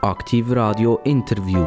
[0.00, 1.66] Aktiv Radio Interview.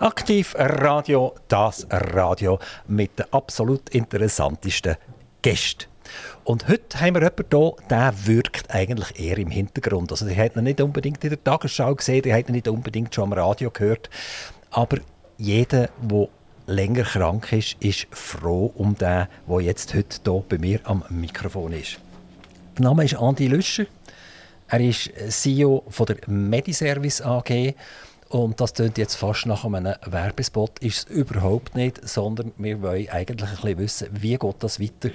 [0.00, 4.96] Aktiv Radio, das Radio mit den absolut interessantesten
[5.42, 5.84] Gästen.
[6.42, 10.10] Und heute haben wir jemanden hier, der wirkt eigentlich eher im Hintergrund.
[10.10, 13.14] Also, die hat ihn nicht unbedingt in der Tagesschau gesehen, die hat ihn nicht unbedingt
[13.14, 14.10] schon am Radio gehört.
[14.72, 14.98] Aber
[15.38, 16.28] jeder, der
[16.66, 21.72] länger krank ist, ist froh um den, der jetzt heute hier bei mir am Mikrofon
[21.72, 21.98] ist.
[22.76, 23.86] Der Name ist Andi Lüscher.
[24.68, 27.74] Er ist CEO von der Mediservice AG.
[28.28, 30.80] Und das klingt jetzt fast nach einem Werbespot.
[30.80, 35.10] Ist es überhaupt nicht, sondern wir wollen eigentlich ein bisschen wissen, wie geht das weiter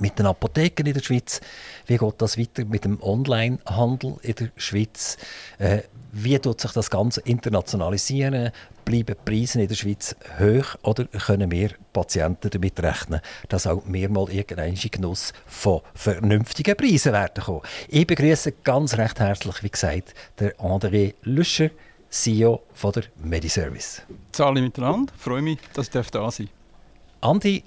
[0.00, 1.40] mit den Apotheken in der Schweiz?
[1.86, 5.16] Wie geht das weiter mit dem Onlinehandel in der Schweiz?
[5.58, 8.50] Äh, wie tut sich das Ganze internationalisieren?
[8.84, 13.82] Bleiben die Preise in der Schweiz hoch oder können wir Patienten damit rechnen, dass auch
[13.86, 17.62] wir mal irgendeinen Genuss von vernünftigen Preisen werden kommen?
[17.88, 21.70] Ich begrüße ganz recht herzlich, wie gesagt, der André Lüscher,
[22.10, 24.02] CEO von der Mediservice.
[24.32, 27.30] Zahle miteinander, freue mich, dass ich da sein darf.
[27.30, 27.64] Andi,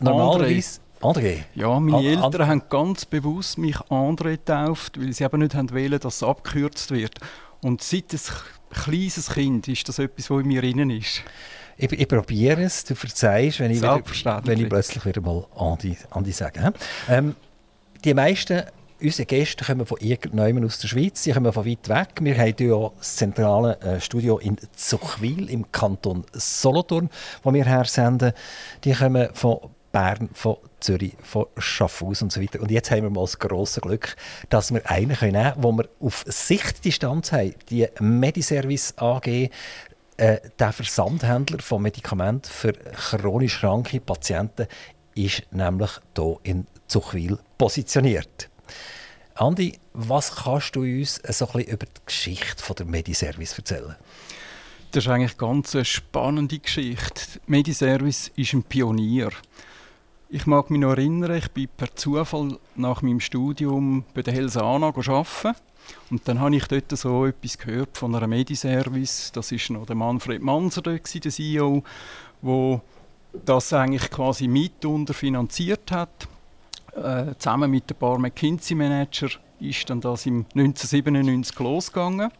[0.00, 0.85] normalerweise André?
[1.54, 6.00] Ja, meine Eltern And haben ganz bewusst mich André getauft, weil sie eben nicht wollen,
[6.00, 7.14] dass es abgekürzt wird.
[7.62, 8.20] Und seit ein
[8.70, 11.22] kleines Kind ist das etwas, was in mir drin ist.
[11.76, 14.02] Ich, ich probiere es, du verzeihst, wenn ich, wieder,
[14.44, 16.72] wenn ich plötzlich wieder mal Andi, Andi sage.
[17.08, 17.34] Ähm,
[18.04, 18.62] die meisten
[19.00, 22.08] unsere Gäste kommen von irgendjemandem aus der Schweiz, sie kommen von weit weg.
[22.20, 27.10] Wir haben hier das zentrale äh, Studio in Zuchwil im Kanton Solothurn,
[27.42, 28.32] wo wir her senden.
[28.84, 29.58] Die kommen von
[29.96, 32.60] Bern, von Zürich, von Schaffhausen und so weiter.
[32.60, 34.14] Und jetzt haben wir mal das grosse Glück,
[34.50, 37.54] dass wir einen nehmen können, wo wir auf Sichtdistanz haben.
[37.70, 39.48] Die Mediservice AG, äh,
[40.58, 44.66] der Versandhändler von Medikamenten für chronisch kranke Patienten,
[45.14, 48.50] ist nämlich hier in Zuchwil positioniert.
[49.36, 53.96] Andi, was kannst du uns so ein bisschen über die Geschichte von der Mediservice erzählen?
[54.90, 57.40] Das ist eigentlich eine ganz spannende Geschichte.
[57.46, 59.30] Mediservice ist ein Pionier.
[60.28, 64.88] Ich mag mich noch erinnern, ich bin per Zufall nach meinem Studium bei der Helsana
[64.88, 65.54] arbeiten.
[66.10, 69.30] Und dann habe ich dort so etwas gehört von einer Mediservice.
[69.30, 71.84] Das ist noch der Manfred Manser, der CEO,
[72.42, 72.80] der
[73.44, 76.26] das eigentlich quasi mit unterfinanziert hat.
[76.96, 79.28] Äh, zusammen mit ein paar McKinsey-Manager
[79.60, 82.32] ist dann das im 1997 losgegangen.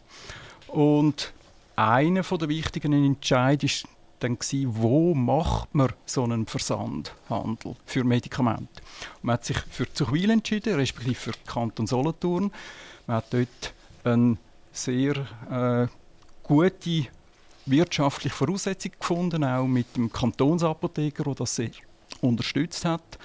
[0.67, 1.31] Und
[1.77, 3.87] einer der wichtigen Entscheidungen ist
[4.19, 8.81] dann gewesen, wo macht man so einen Versandhandel für Medikamente.
[9.21, 12.51] man hat sich für Zuchwil entschieden, respektive für Kanton Solothurn.
[13.05, 13.73] Man hat dort
[14.03, 14.37] eine
[14.71, 15.15] sehr
[15.51, 15.87] äh,
[16.43, 17.07] gute
[17.65, 21.71] wirtschaftliche Voraussetzung gefunden, auch mit dem Kantonsapotheker, der das sehr
[22.21, 23.19] unterstützt hat.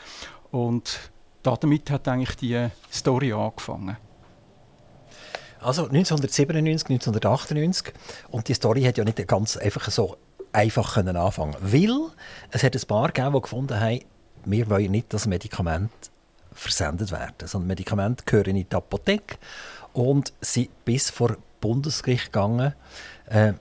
[0.50, 3.96] Und damit hat eigentlich die Story angefangen.
[5.60, 7.94] Also 1997, 1998
[8.30, 10.16] und die Story hat ja nicht ganz einfach so
[10.52, 12.10] einfach können anfangen Weil
[12.50, 14.00] es hat ein paar gegeben, die gefunden haben,
[14.44, 15.92] wir wollen nicht, dass Medikamente
[16.52, 17.46] versendet werden.
[17.46, 19.36] Sondern Medikamente gehören in die Apotheke
[19.92, 22.74] und sind bis vor Bundesgericht gegangen.
[23.26, 23.54] Äh,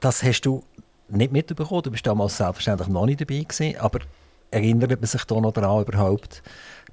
[0.00, 0.64] das hast du
[1.08, 1.82] nicht mitbekommen.
[1.82, 4.00] Du bist damals selbstverständlich noch nicht dabei gewesen, aber
[4.50, 6.42] erinnert man sich da noch daran überhaupt,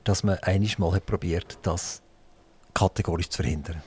[0.04, 2.02] dass man einiges Mal hat probiert, das
[2.74, 3.82] kategorisch zu verhindern?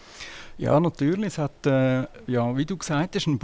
[0.58, 1.28] Ja, natürlich.
[1.28, 3.38] Es hat, äh, ja, wie du gesagt hast, einen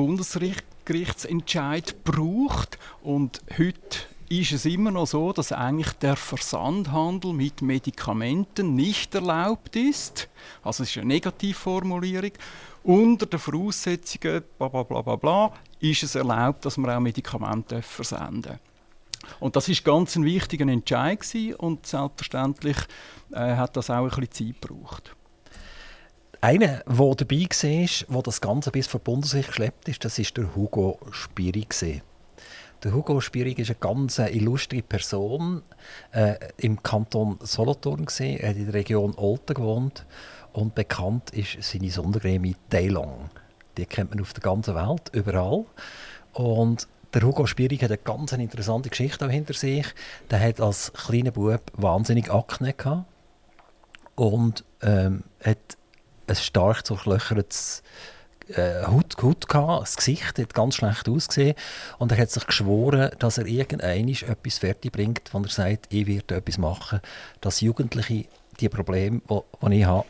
[0.87, 3.99] Bundesgerichtsentscheid gebraucht und heute
[4.29, 10.29] ist es immer noch so, dass eigentlich der Versandhandel mit Medikamenten nicht erlaubt ist.
[10.63, 12.33] Also es ist eine Negativformulierung.
[12.85, 17.83] Unter den Voraussetzungen bla bla bla bla, bla ist es erlaubt, dass man auch Medikamente
[17.83, 18.59] versenden.
[19.41, 21.21] Und das ist ganz ein wichtiger Entscheid
[21.59, 22.77] und selbstverständlich
[23.33, 25.16] äh, hat das auch ein bisschen Zeit gebraucht.
[26.47, 30.55] Einer, der dabei war, der das Ganze bis vor Bundesgericht geschleppt ist, das ist der
[30.55, 31.67] Hugo Spiri.
[32.85, 35.63] Der Hugo Spierig ist eine ganz illustre Person
[36.13, 38.05] äh, im Kanton Solothurn.
[38.05, 38.39] Gewesen.
[38.39, 40.07] Er hat in der Region Olten gewohnt
[40.53, 43.29] und bekannt ist seine Sondercreme Daylong.
[43.77, 45.65] Die kennt man auf der ganzen Welt, überall.
[46.33, 49.87] Und der Hugo Spierig hat eine ganz interessante Geschichte hinter sich.
[50.31, 53.07] Der hat als kleiner Bub wahnsinnig Akne gehabt
[54.15, 55.77] und ähm, hat
[56.27, 57.83] ein stark durchlöchertes
[58.49, 61.55] äh, Haut, Haut gehabt, das Gesicht hat ganz schlecht ausgesehen
[61.99, 66.07] und er hat sich geschworen, dass er irgendein etwas fertig bringt, wo er sagt, ich
[66.07, 67.01] werde etwas machen,
[67.41, 68.27] dass Jugendliche
[68.61, 70.07] die Probleme, die ich habe,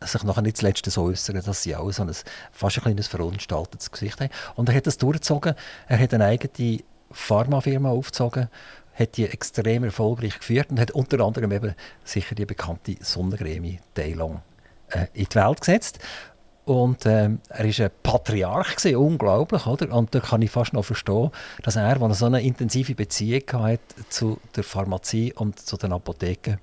[0.00, 2.12] sich nachher nicht zuletzt so äußern, dass sie auch so ein
[2.52, 4.30] fast ein kleines verunstaltetes Gesicht haben.
[4.54, 5.54] Und er hat das durchgezogen.
[5.88, 6.80] Er hat eine eigene
[7.10, 8.48] Pharmafirma aufgezogen,
[8.94, 11.74] hat die extrem erfolgreich geführt und hat unter anderem eben
[12.04, 14.42] sicher die bekannte Sonnencreme Daylong
[14.88, 15.98] äh, in die Welt gesetzt.
[16.64, 19.66] Und ähm, er war ein Patriarch, gewesen, unglaublich.
[19.66, 19.92] Oder?
[19.94, 21.30] Und da kann ich fast noch verstehen,
[21.62, 25.92] dass er, als er so eine intensive Beziehung hatte zu der Pharmazie und zu den
[25.92, 26.58] Apotheken,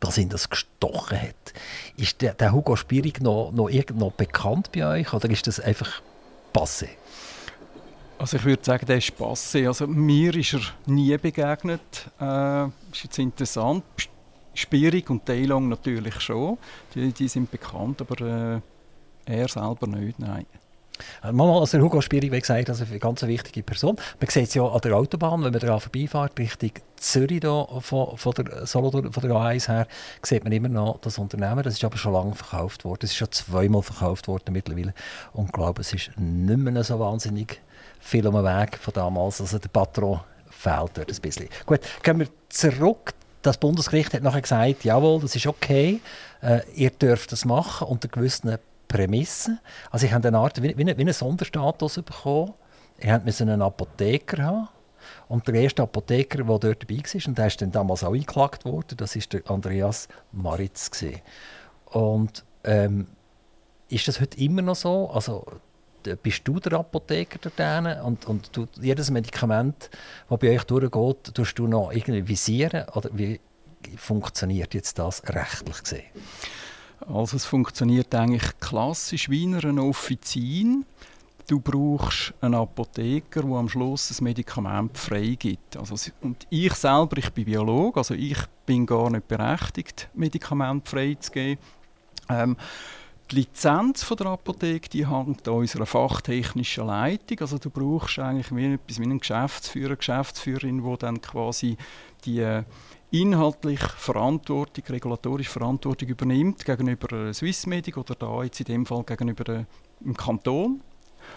[0.00, 1.52] dass ihn das gestochen hat.
[1.96, 6.02] Ist der, der Hugo Spierig noch, noch, noch bekannt bei euch oder ist das einfach
[6.52, 6.88] passé?
[8.18, 9.66] Also ich würde sagen, der ist passé.
[9.66, 11.80] Also mir ist er nie begegnet.
[12.20, 13.84] Äh, ist jetzt interessant.
[14.54, 16.58] Spierig und Taylong natürlich schon.
[16.94, 18.60] Die, die sind bekannt, aber
[19.26, 20.46] äh, er selber nicht, nein.
[21.32, 23.96] Mal, also Hugo Spierig, wie gesagt, also eine ganz wichtige Person.
[24.20, 28.16] Man sieht es ja an der Autobahn, wenn man daran vorbeifährt, Richtung Zürich da, von,
[28.16, 29.86] von, der von der A1 her,
[30.22, 31.62] sieht man immer noch das Unternehmen.
[31.62, 33.00] Das ist aber schon lange verkauft worden.
[33.02, 34.94] Es ist schon zweimal verkauft worden mittlerweile.
[35.32, 37.60] Und ich glaube, es ist nicht mehr so wahnsinnig
[37.98, 39.40] viel um den Weg von damals.
[39.40, 40.20] Also der Patron
[40.50, 41.48] fehlt dort ein bisschen.
[41.66, 43.14] Gut, gehen wir zurück.
[43.42, 46.00] Das Bundesgericht hat nachher gesagt, jawohl, das ist okay,
[46.42, 48.56] äh, ihr dürft das machen unter gewissen
[48.88, 49.58] Prämissen.
[49.90, 52.54] Also ich habe eine Art, wie, wie, wie einen Sonderstatus bekommen.
[52.98, 54.68] Ich musste einen Apotheker haben.
[55.28, 58.64] Und der erste Apotheker, der dort dabei war, und der ist dann damals auch eingeklagt
[58.64, 60.90] worden, das war der Andreas Maritz.
[61.86, 63.08] Und ähm,
[63.88, 65.10] ist das heute immer noch so?
[65.10, 65.44] Also
[66.22, 69.90] bist du der Apotheker dort und, und du, jedes Medikament,
[70.28, 72.88] das bei euch durchgeht, tust du noch irgendwie visieren?
[72.94, 73.40] Oder wie
[73.96, 76.04] funktioniert jetzt das rechtlich gesehen?
[77.06, 80.84] Also es funktioniert eigentlich klassisch wie in einer Offizin.
[81.48, 85.76] Du brauchst einen Apotheker, der am Schluss das Medikament freigibt.
[85.76, 91.62] Also, und ich selber, ich bin Biologe, also ich bin gar nicht berechtigt, Medikamente freizugeben.
[92.28, 92.56] Ähm,
[93.32, 97.40] die Lizenz von der Apotheke die hängt an unserer fachtechnischen Leitung.
[97.40, 101.76] Also du brauchst eigentlich wie etwas wie einen Geschäftsführer, Geschäftsführerin, die dann quasi
[102.24, 102.64] die äh,
[103.10, 109.66] inhaltlich Verantwortung, regulatorische Verantwortung übernimmt gegenüber Swissmedic oder da jetzt in dem Fall gegenüber
[110.00, 110.82] dem Kanton.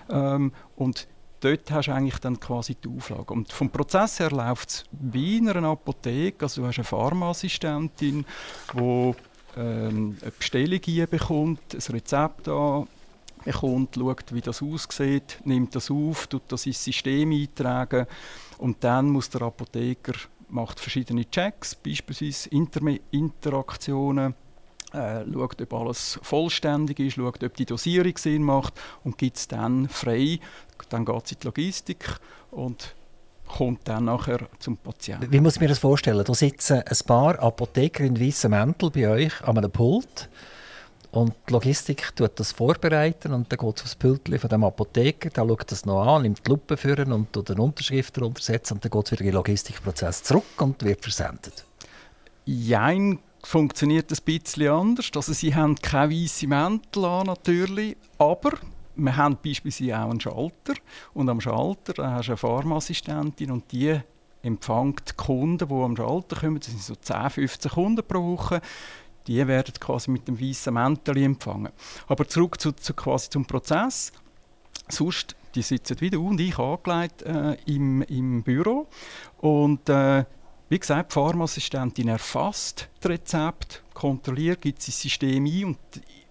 [0.10, 1.08] Ähm, und
[1.40, 3.34] dort hast du eigentlich dann quasi die Auflage.
[3.34, 6.46] Und vom Prozess her läuft es wie in einer Apotheke.
[6.46, 8.26] Also du hast eine Pharmaassistentin,
[8.74, 9.16] die
[9.56, 12.88] ähm, eine Bestellung bekommt, ein Rezept an,
[13.44, 18.08] bekommt, schaut, wie das aussieht, nimmt das auf, tut das ins System eintragen
[18.58, 20.14] und dann muss der Apotheker
[20.50, 22.82] macht verschiedene Checks, beispielsweise Inter
[23.12, 24.36] Interaktionen,
[24.94, 28.74] äh, schaut, ob alles vollständig ist, schaut, ob die Dosierung Sinn macht
[29.04, 30.40] und gibt es dann frei.
[30.90, 32.20] Dann geht es in die Logistik
[32.52, 32.96] und
[33.48, 35.32] kommt dann nachher zum Patienten.
[35.32, 36.24] Wie muss ich mir das vorstellen?
[36.24, 40.30] Da sitzen ein paar Apotheker in weißen Mäntel bei euch an einem Pult
[41.12, 45.30] und die Logistik tut das vorbereiten und dann geht es aufs Pult von dem Apotheker,
[45.30, 48.74] der schaut das noch an, nimmt die Lupe führen und tut eine Unterschrift darunter setzen
[48.74, 51.64] und dann geht es wieder in den Logistikprozess zurück und wird versendet.
[52.46, 55.10] Jein, funktioniert ein bisschen anders.
[55.16, 58.52] Also sie haben keine weißen Mäntel an, natürlich, aber
[58.96, 60.74] wir haben beispielsweise auch einen Schalter
[61.14, 64.00] und am Schalter hast du eine Pharmaassistentin und die
[64.42, 68.62] empfängt Kunden, die am Schalter kommen, das sind so 10, 15 Kunden pro Woche,
[69.28, 71.72] die werden quasi mit dem weißen Mäntel empfangen.
[72.08, 74.12] Aber zurück zu, zu, quasi zum Prozess.
[74.88, 78.88] Sonst, die sitzen wieder und ich angelegt äh, im, im Büro
[79.38, 80.26] und äh,
[80.70, 85.78] wie gesagt, die Pharmaassistentin erfasst das Rezept, kontrolliert, gibt das System ein und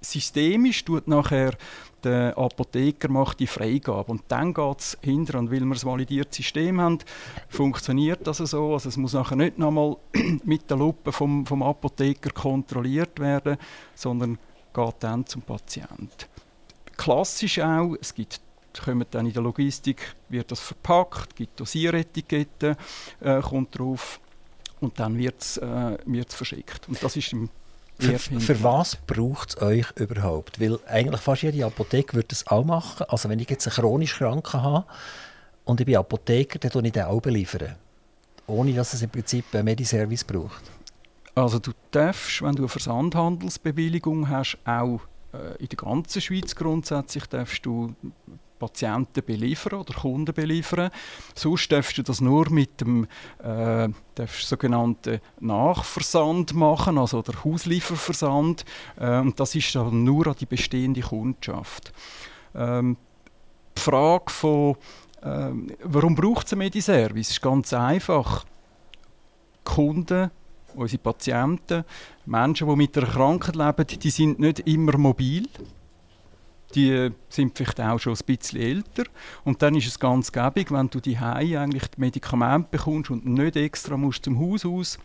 [0.01, 1.57] systemisch tut nachher
[2.05, 4.13] der Apotheker macht die Freigabe.
[4.13, 6.99] Und dann geht es hinter, und weil wir ein validiertes System haben,
[7.49, 8.73] funktioniert das so.
[8.73, 9.97] Also es muss nachher nicht nochmal
[10.45, 13.57] mit der Lupe vom, vom Apotheker kontrolliert werden,
[13.95, 14.39] sondern
[14.73, 16.09] geht dann zum Patienten.
[16.97, 18.41] Klassisch auch, es gibt
[18.81, 22.77] kommen dann in der Logistik, wird das verpackt, gibt Dosieretiketten,
[23.21, 24.21] äh, kommt drauf
[24.81, 26.89] und dann wird es äh, verschickt.
[26.89, 27.51] Und das ist im
[27.99, 30.61] für, für, was braucht es euch überhaupt?
[30.61, 33.07] Weil eigentlich fast jede Apotheke würde das auch machen.
[33.09, 34.85] Also wenn ich jetzt einen chronisch Kranken habe
[35.65, 37.77] und ich bin Apotheker, dann liefere ich den auch beliefern.
[38.47, 40.63] Ohne dass es im Prinzip einen Mediservice braucht.
[41.35, 45.01] Also du darfst, wenn du eine Versandhandelsbewilligung hast, auch
[45.33, 47.95] äh, in der ganzen Schweiz grundsätzlich darfst du
[48.59, 50.91] Patienten beliefern oder Kunden beliefern.
[51.35, 53.07] Sonst darfst du das nur mit dem
[53.43, 53.89] äh,
[54.27, 58.65] sogenannten Nachversand machen, also der Hauslieferversand.
[58.99, 61.93] Äh, und das ist dann nur an die bestehende Kundschaft.
[62.55, 62.97] Ähm,
[63.77, 64.77] die Frage von,
[65.23, 65.51] äh,
[65.83, 68.45] warum braucht es einen Mediservice, ist ganz einfach.
[69.65, 70.31] Kunden
[70.75, 71.85] unsere Patienten,
[72.27, 75.49] Menschen, die mit einer Krankheit leben, die sind nicht immer mobil
[76.75, 79.05] die sind vielleicht auch schon ein bisschen älter.
[79.45, 83.57] Und dann ist es ganz gäbig, wenn du die eigentlich die Medikamente bekommst und nicht
[83.57, 84.99] extra musst zum Haus aus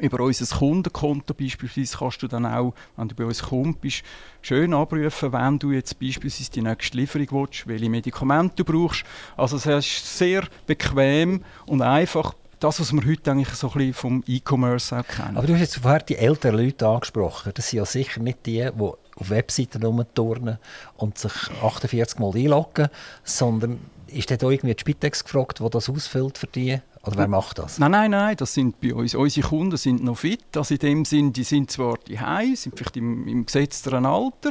[0.00, 4.02] über unser Kundenkonto beispielsweise kannst du dann auch, wenn du bei uns Kunde bist,
[4.42, 9.04] schön abrufen, wenn du jetzt beispielsweise die nächste Lieferung willst, welche Medikamente du brauchst.
[9.36, 13.94] Also es ist sehr bequem und einfach das, was wir heute eigentlich so ein bisschen
[13.94, 15.36] vom E-Commerce auch kennen.
[15.36, 17.52] Aber du hast jetzt vorher die älteren Leute angesprochen.
[17.54, 20.58] Das sind ja sicher nicht die, die auf Webseiten rumturnen
[20.96, 21.32] und sich
[21.62, 22.88] 48 Mal einloggen,
[23.24, 26.80] sondern ist dort irgendwie die Spitex gefragt, die das ausfüllt für die?
[27.02, 27.78] Oder wer macht das?
[27.78, 29.14] Nein, nein, nein, das sind bei uns.
[29.14, 30.56] Unsere Kunden sind noch fit.
[30.56, 32.18] Also in dem Sinn, die sind zwar die
[32.56, 34.50] sind vielleicht im, im gesetzteren Alter,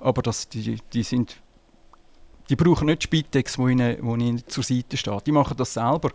[0.00, 1.36] aber das, die, die sind
[2.50, 5.26] die brauchen nicht Spitex, wo ihnen, wo ihnen zur Seite steht.
[5.26, 6.10] Die machen das selber.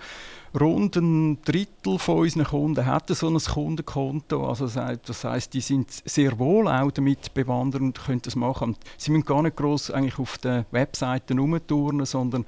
[0.60, 4.48] Rund ein Drittel von unseren Kunden hat so ein Kundenkonto.
[4.48, 8.76] Also das heißt, die sind sehr wohl auch damit bewandert und können das machen.
[8.98, 12.46] Sie müssen gar nicht groß eigentlich auf den Webseiten herumturnen, sondern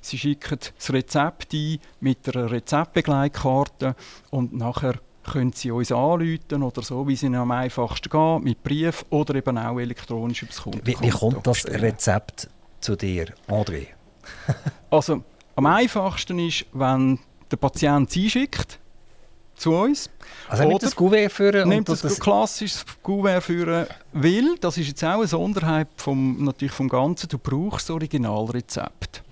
[0.00, 3.96] sie schicken das Rezept ein mit einer Rezeptbegleitkarte
[4.30, 4.94] und nachher
[5.26, 9.34] können Sie uns anrufen oder so, wie es Ihnen am einfachsten geht, mit Brief oder
[9.34, 11.02] eben auch elektronisch übers Kundenkonto.
[11.02, 12.48] Wie, wie kommt das Rezept
[12.80, 13.88] zu dir, André?
[14.90, 15.22] also,
[15.54, 17.18] am einfachsten ist, wenn
[17.50, 18.78] der Patient sie einschickt
[19.54, 20.10] zu uns.
[20.48, 21.68] Also nimmt das Gouverne führen?
[21.68, 24.56] Nimmt das, das klassisches Gouverne führen will.
[24.60, 27.28] Das ist jetzt auch eine Sonderheit vom, natürlich vom Ganzen.
[27.28, 29.22] Du brauchst das Originalrezept.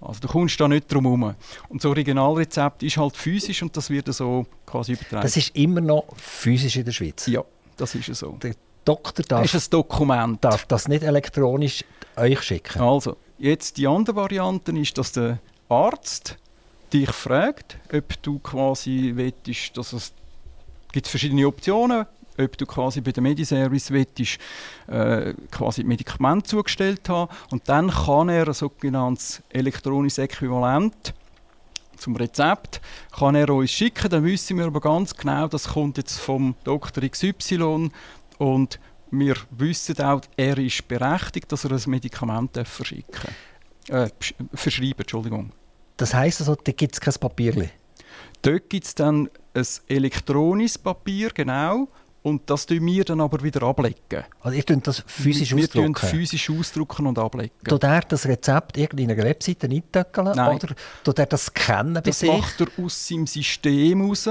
[0.00, 1.34] Also du kommst da nicht drum herum.
[1.68, 5.22] Und das Originalrezept ist halt physisch und das wird so quasi übertragen.
[5.22, 7.26] Das ist immer noch physisch in der Schweiz?
[7.26, 7.44] Ja,
[7.76, 8.32] das ist so.
[8.42, 10.44] Der Doktor darf, ist ein Dokument.
[10.44, 11.84] darf das nicht elektronisch
[12.16, 12.80] euch schicken?
[12.80, 16.36] Also, jetzt die andere Variante ist, dass der Arzt
[16.92, 20.12] dich fragt, ob du quasi wettest, dass es
[20.92, 22.06] gibt verschiedene Optionen,
[22.38, 24.38] ob du quasi bei der Mediservice wettest,
[24.88, 31.14] äh, quasi Medikament zugestellt haben und dann kann er ein sogenanntes elektronisches Äquivalent
[32.02, 32.80] zum Rezept
[33.16, 37.08] kann er uns schicken, dann wissen wir aber ganz genau, das kommt jetzt vom Dr.
[37.08, 37.90] XY
[38.42, 38.80] und
[39.12, 43.30] wir wissen auch, er ist berechtigt, dass er ein Medikament verschicken
[43.88, 44.08] äh,
[44.54, 45.52] verschreiben Entschuldigung.
[45.96, 47.70] Das heisst also, da gibt es kein Papier?
[48.40, 51.88] Dort gibt es dann ein elektronisches Papier, genau.
[52.22, 54.24] Und das tun wir dann aber wieder ablegen.
[54.40, 55.94] Also ihr tut das physisch wir ausdrucken?
[56.00, 57.52] Wir physisch ausdrucken und ablegen.
[57.68, 60.28] Tut er das Rezept in einer Webseite eintöckeln?
[60.28, 62.30] Oder tut er das scannen Das sich?
[62.30, 64.28] macht er aus seinem System raus.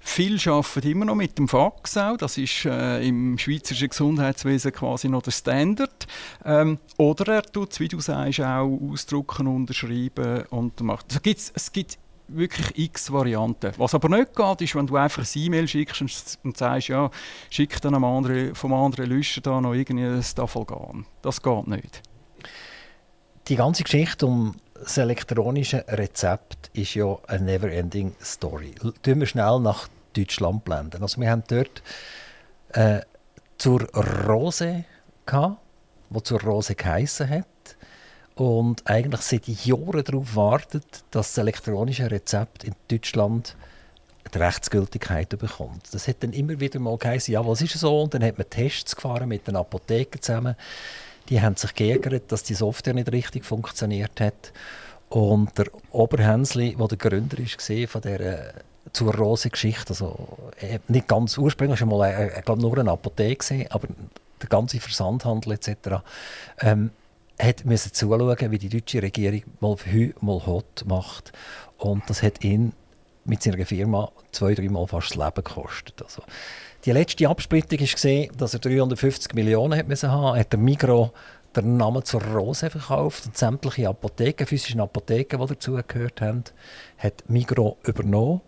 [0.00, 2.16] Viele arbeiten immer noch mit dem Fax auch.
[2.16, 6.06] Das ist äh, im schweizerischen Gesundheitswesen quasi noch der Standard.
[6.44, 11.06] Ähm, oder er tut wie du sagst, auch ausdrucken, unterschreiben und macht.
[11.10, 11.98] Also gibt's, es gibt
[12.28, 13.72] wirklich x Varianten.
[13.76, 17.10] Was aber nicht geht, ist, wenn du einfach ein E-Mail schickst und, sagst, ja,
[17.50, 21.06] schick dann am andere, vom anderen Lüster da noch irgendwie ein Staffelgan.
[21.22, 22.02] Das geht nicht.
[23.48, 28.74] Die ganze Geschichte um das elektronische Rezept ist ja eine never-ending Story.
[29.02, 31.02] Tun wir schnell nach Deutschland blenden.
[31.02, 31.82] Also wir haben dort
[32.70, 33.00] äh,
[33.58, 34.84] zur Rose
[35.26, 35.58] gehabt,
[36.10, 37.46] wo zur Rose geheissen hat
[38.34, 43.56] und eigentlich seit Jahren darauf wartet, dass das elektronische Rezept in Deutschland
[44.32, 45.92] die Rechtsgültigkeit bekommt.
[45.92, 48.02] Das hat dann immer wieder mal geheißen, ja, was ist so?
[48.02, 50.56] Und dann hat man Tests gefahren mit den Apotheken zusammen.
[51.28, 54.52] Die haben sich geärgert, dass die Software nicht richtig funktioniert hat.
[55.10, 58.52] Und der Oberhänsli, der der Gründer war von dieser
[58.92, 60.38] zur Rose-Geschichte, also
[60.88, 63.88] nicht ganz ursprünglich, schon mal, äh, ich glaube nur eine Apotheke, aber
[64.40, 66.02] der ganze Versandhandel etc.
[66.60, 66.90] Ähm,
[67.38, 71.32] hat müssen zuschauen, wie die deutsche Regierung mal Hü, mal Hot macht.
[71.78, 72.72] Und das hat ihn
[73.24, 76.02] mit seiner Firma zwei, dreimal fast das Leben gekostet.
[76.02, 76.22] Also,
[76.84, 80.38] die letzte Absplittung war, dass er 350 Millionen hat müssen haben.
[80.38, 81.12] Hat der Migro
[81.56, 86.44] den Namen zur Rose verkauft und sämtliche Apotheken, physischen Apotheken, die dazugehört haben,
[86.98, 88.40] hat Migro übernommen.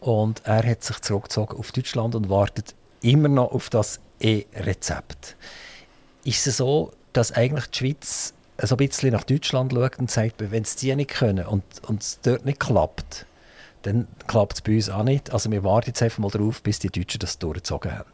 [0.00, 5.36] Und er hat sich zurückgezogen auf Deutschland und wartet immer noch auf das E-Rezept.
[6.24, 10.34] Ist es so, dass eigentlich die Schweiz so ein bisschen nach Deutschland schaut und sagt,
[10.38, 13.26] wenn es die nicht können und, und es dort nicht klappt,
[13.82, 15.32] dann klappt es bei uns auch nicht.
[15.32, 18.10] Also wir warten jetzt einfach mal darauf, bis die Deutschen das durchgezogen haben.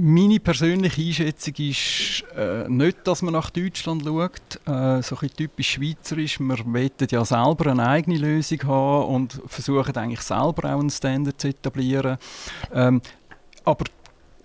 [0.00, 5.72] Meine persönliche Einschätzung ist äh, nicht, dass man nach Deutschland schaut, äh, so ein typisch
[5.72, 6.38] schweizerisch.
[6.38, 11.40] Wir wollen ja selber eine eigene Lösung haben und versuchen eigentlich selber auch einen Standard
[11.40, 12.16] zu etablieren.
[12.72, 13.02] Ähm,
[13.64, 13.86] aber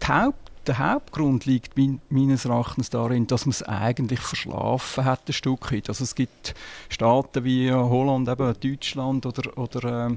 [0.01, 1.73] die Haupt der Hauptgrund liegt
[2.09, 5.89] meines Erachtens darin, dass man es eigentlich verschlafen hat, ein Stück weit.
[5.89, 6.55] Also es gibt
[6.89, 10.15] Staaten wie Holland, eben Deutschland oder, oder äh,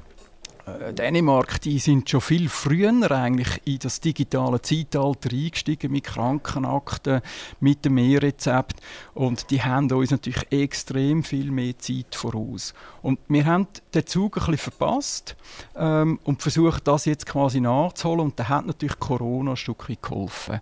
[0.66, 7.20] Dänemark, die sind schon viel früher eigentlich in das digitale Zeitalter eingestiegen mit Krankenakten,
[7.60, 8.80] mit dem E-Rezept.
[9.14, 12.74] Und die haben uns natürlich extrem viel mehr Zeit voraus.
[13.00, 15.36] Und wir haben den Zug ein bisschen verpasst
[15.76, 18.22] ähm, und versuchen das jetzt quasi nachzuholen.
[18.22, 20.60] Und da hat natürlich Corona ein Stück weit geholfen,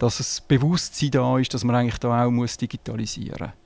[0.00, 3.52] dass es Bewusstsein da ist, dass man eigentlich da auch muss digitalisieren.
[3.52, 3.65] muss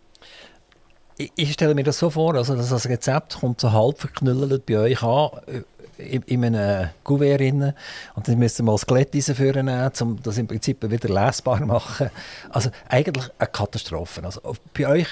[1.20, 4.78] ich, ich stelle mir das so vor, also das Rezept kommt so halb verknüllelt bei
[4.78, 5.62] euch an, äh,
[5.98, 7.74] in, in einem Kuvert rein,
[8.14, 12.10] und dann müssen wir das Skelett nehmen, um das im Prinzip wieder lesbar zu machen.
[12.48, 14.24] Also eigentlich eine Katastrophe.
[14.24, 14.40] Also
[14.72, 15.08] bei euch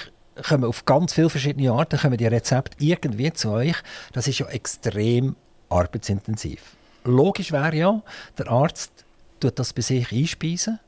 [0.47, 3.75] kommen auf ganz viele verschiedene Arten kommen die Rezepte irgendwie zu euch.
[4.13, 5.35] Das ist ja extrem
[5.69, 6.61] arbeitsintensiv.
[7.03, 8.01] Logisch wäre ja,
[8.37, 8.91] der Arzt
[9.39, 10.79] tut das bei sich einspeisen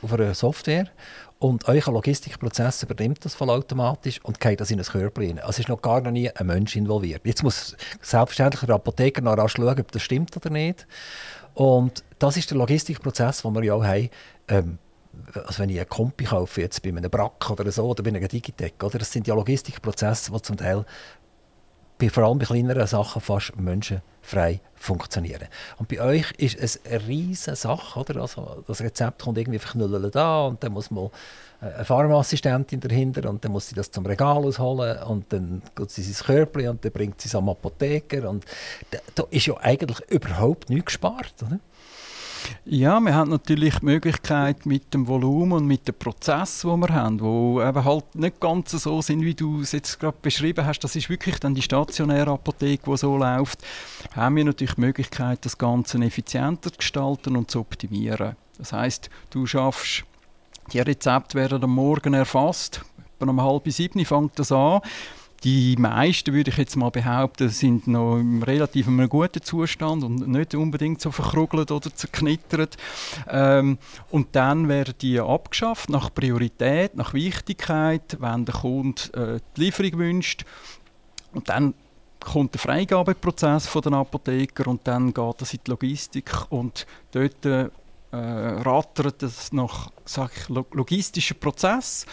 [0.00, 0.88] auf einer Software
[1.44, 5.38] und euer Logistikprozess übernimmt das vollautomatisch und geht das in ein Körper rein.
[5.40, 7.20] Also ist noch gar noch nie ein Mensch involviert.
[7.26, 10.86] Jetzt muss selbstverständlich der Apotheker noch rasch schauen, ob das stimmt oder nicht.
[11.52, 14.08] Und das ist der Logistikprozess, den wir ja auch haben.
[14.48, 14.78] Ähm,
[15.34, 18.26] also wenn ich einen Kompi kaufe, jetzt bei einem Brack oder so, oder bei einem
[18.26, 18.98] Digitec, oder?
[18.98, 20.86] das sind ja Logistikprozesse, die zum Teil
[21.98, 23.54] bei, vor allem bei kleineren Sachen fast
[24.24, 25.48] menschenfrei funktionieren.
[25.78, 28.00] Und bei euch ist es eine riesige Sache.
[28.00, 28.20] Oder?
[28.20, 31.10] Also das Rezept kommt irgendwie verknüllt da und dann muss man
[31.60, 36.02] eine Pharmaassistentin dahinter und dann muss sie das zum Regal ausholen und dann geht sie
[36.02, 38.28] ins Körbchen und dann bringt sie es am Apotheker.
[38.28, 38.44] Und
[38.90, 41.34] da, da ist ja eigentlich überhaupt nichts gespart.
[41.46, 41.58] Oder?
[42.64, 46.88] Ja, wir haben natürlich die Möglichkeit mit dem Volumen und mit dem Prozess, wo wir
[46.88, 50.80] haben, wo eben halt nicht ganz so sind, wie du es jetzt gerade beschrieben hast.
[50.80, 53.64] Das ist wirklich dann die stationäre Apotheke, die so läuft.
[54.16, 58.36] Haben wir natürlich die Möglichkeit, das Ganze effizienter zu gestalten und zu optimieren.
[58.58, 60.04] Das heißt, du schaffst
[60.72, 62.82] die Rezepte werden am Morgen erfasst.
[63.20, 64.80] Etwa um halb sieben fängt das an.
[65.44, 70.26] Die meisten, würde ich jetzt mal behaupten, sind noch im relativ einem guten Zustand und
[70.26, 72.78] nicht unbedingt so verkrugelt oder zerknittert.
[73.28, 73.76] Ähm,
[74.10, 79.98] und dann werden die abgeschafft nach Priorität, nach Wichtigkeit, wenn der Kunde äh, die Lieferung
[79.98, 80.46] wünscht.
[81.34, 81.74] Und dann
[82.20, 87.44] kommt der Freigabeprozess von den Apotheker und dann geht das in die Logistik und dort
[88.14, 92.06] äh, rattert es nach sag ich, logistischen Prozess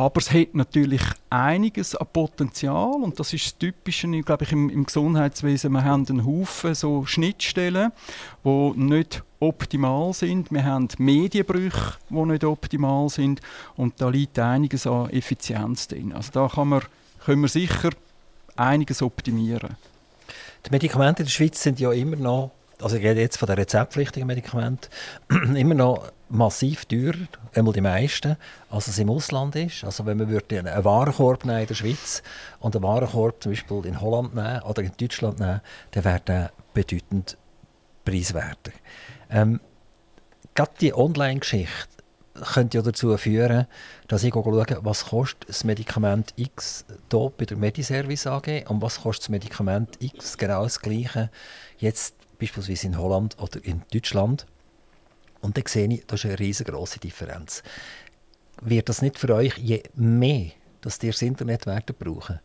[0.00, 4.70] aber es hat natürlich einiges an Potenzial und das ist das Typische, glaube ich, im,
[4.70, 5.72] im Gesundheitswesen.
[5.72, 7.92] Wir haben einen Haufen so Schnittstellen,
[8.44, 10.50] die nicht optimal sind.
[10.52, 13.40] Wir haben Medienbrüche, die nicht optimal sind
[13.76, 16.12] und da liegt einiges an Effizienz drin.
[16.12, 16.82] Also da kann man,
[17.24, 17.90] können wir sicher
[18.56, 19.76] einiges optimieren.
[20.64, 23.56] Die Medikamente in der Schweiz sind ja immer noch also ich rede jetzt von den
[23.56, 24.88] rezeptpflichtigen Medikamenten,
[25.56, 27.14] immer noch massiv teurer,
[27.54, 28.36] einmal die meisten,
[28.70, 29.84] als es im Ausland ist.
[29.84, 32.22] Also wenn man würde einen Warenkorb nehmen in der Schweiz
[32.60, 36.52] und einen Warenkorb zum Beispiel in Holland nehmen oder in Deutschland nehmen, dann wäre der
[36.72, 37.36] bedeutend
[38.04, 38.72] preiswerter.
[39.28, 39.60] Ähm,
[40.54, 41.88] gerade die Online-Geschichte
[42.52, 43.66] könnte ja dazu führen,
[44.08, 49.02] dass ich schaue, was kostet das Medikament X hier bei der Mediservice AG und was
[49.02, 51.30] kostet das Medikament X genau das gleiche
[51.78, 54.46] jetzt beispielsweise in Holland oder in Deutschland.
[55.40, 57.62] Und dann sehe ich, das ist eine riesengroße Differenz.
[58.62, 60.50] Wird das nicht für euch, je mehr
[60.80, 62.40] dass ihr das Internet werden brauchen,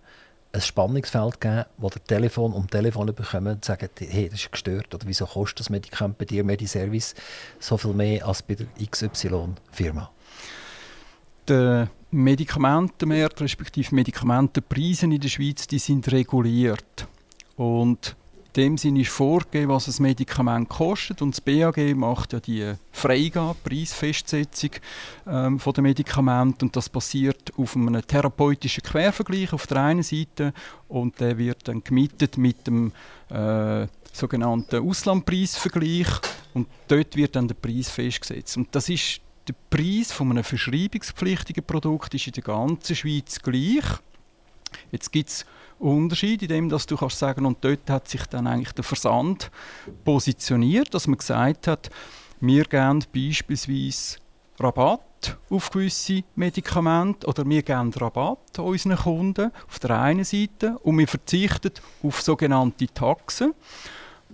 [0.52, 4.94] ein Spannungsfeld geben, wo ihr Telefon um Telefon bekommen und sagen, hey, das ist gestört
[4.94, 7.14] oder wieso kostet das Medikament bei dir, Mediservice,
[7.60, 10.12] so viel mehr als bei der XY-Firma?
[11.48, 17.08] Der Medikamentenmarkt, respektive Medikamentenpreise in der Schweiz, die sind reguliert.
[17.58, 18.16] Und
[18.56, 21.22] dem Sinne ist vorgegeben, was ein Medikament kostet.
[21.22, 24.72] Und das BAG macht ja die Freigabe, Preisfestsetzung
[25.28, 26.66] ähm, von den Medikamenten.
[26.66, 30.54] Und das basiert auf einem therapeutischen Quervergleich auf der einen Seite.
[30.88, 32.92] Und der wird dann gemietet mit dem
[33.30, 36.08] äh, sogenannten Auslandpreisvergleich.
[36.54, 38.58] Und dort wird dann der Preis festgesetzt.
[38.58, 43.84] Und das ist der Preis von einem verschreibungspflichtigen Produkt ist in der ganzen Schweiz gleich.
[44.92, 45.46] Jetzt gibt es
[45.80, 49.52] Unterschied, in dem dass du kannst sagen, und dort hat sich dann eigentlich der Versand
[50.04, 51.90] positioniert, dass man gesagt hat,
[52.40, 54.18] wir geben beispielsweise
[54.60, 60.98] Rabatt auf gewisse Medikamente oder wir geben Rabatt unseren Kunden auf der einen Seite und
[60.98, 61.72] wir verzichten
[62.04, 63.54] auf sogenannte Taxen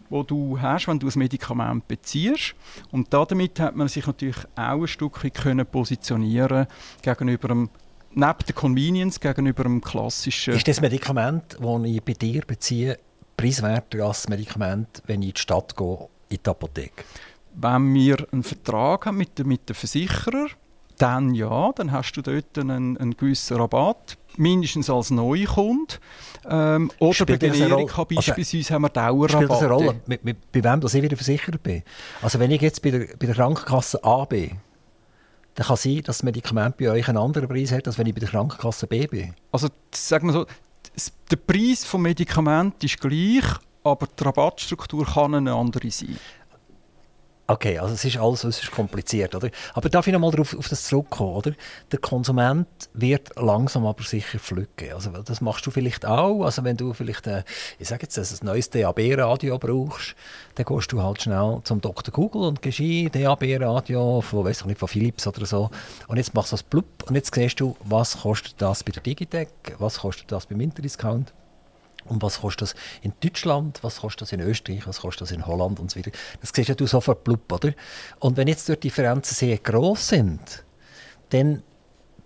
[0.09, 2.53] wo du hast, wenn du ein Medikament beziehst.
[2.91, 6.67] Und damit hat man sich natürlich auch ein Stück können positionieren
[7.01, 7.69] gegenüber dem
[8.13, 10.53] neben der Convenience gegenüber dem klassischen...
[10.53, 12.97] Ist das Medikament, das ich bei dir beziehe,
[13.37, 17.03] preiswerter als das Medikament, wenn ich in die Stadt gehe, in die Apotheke?
[17.55, 20.47] Wenn wir einen Vertrag haben mit, mit dem Versicherer,
[20.97, 25.95] dann ja, dann hast du dort einen, einen gewissen Rabatt, mindestens als Neukunde.
[26.47, 28.03] Ähm, oder Spielt bei Generika?
[28.03, 30.01] Also, beispielsweise haben wir Spielt das eine Rolle, Dauerrabatte.
[30.05, 31.83] mit, mit, bei wem dass ich wieder versichert bin?
[32.21, 34.59] Also wenn ich jetzt bei der, bei der Krankenkasse A bin,
[35.55, 38.13] dann kann sein, dass das Medikament bei euch einen anderen Preis hat, als wenn ich
[38.13, 39.33] bei der Krankenkasse B bin.
[39.51, 40.45] Also sagen wir so,
[41.29, 43.45] der Preis des Medikaments ist gleich,
[43.83, 46.17] aber die Rabattstruktur kann eine andere sein.
[47.51, 49.49] Okay, also es ist alles es ist kompliziert, oder?
[49.73, 51.51] Aber darf ich noch mal darauf auf das zurückkommen, oder?
[51.91, 54.93] Der Konsument wird langsam aber sicher pflücken.
[54.93, 56.45] Also das machst du vielleicht auch.
[56.45, 57.43] Also wenn du vielleicht, äh,
[57.77, 60.15] ich sage jetzt, ein neues DAB-Radio brauchst,
[60.55, 62.13] dann gehst du halt schnell zum Dr.
[62.13, 65.69] Google und gehst ein, DAB-Radio von, weiß ich nicht, von Philips oder so.
[66.07, 69.03] Und jetzt machst du das blub und jetzt siehst du, was kostet das bei der
[69.03, 71.33] Digitec, was kostet das beim Interdiscount.
[72.05, 75.45] Und was kostet das in Deutschland, was kostet das in Österreich, was kostet das in
[75.45, 76.11] Holland und so weiter.
[76.41, 77.73] Das siehst du sofort blub, oder?
[78.19, 80.63] Und wenn jetzt die Differenzen sehr gross sind,
[81.29, 81.63] dann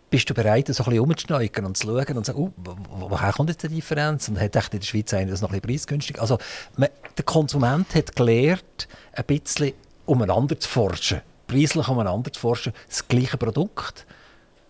[0.09, 2.75] bist du bereit, so ein bisschen umzuschneiden und zu schauen und zu sagen, uh, wo-
[2.89, 4.29] wo- woher kommt jetzt die Differenz?
[4.29, 6.21] Und hat echt in der Schweiz einer das noch ein bisschen preisgünstig?
[6.21, 6.37] Also
[6.77, 9.73] man, der Konsument hat gelernt, ein bisschen
[10.05, 14.05] umeinander zu forschen, preislich umeinander zu forschen, das gleiche Produkt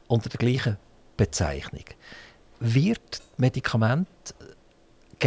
[0.08, 0.78] unter der gleichen
[1.18, 1.84] Bezeichnung.
[2.60, 4.08] Wird Medikament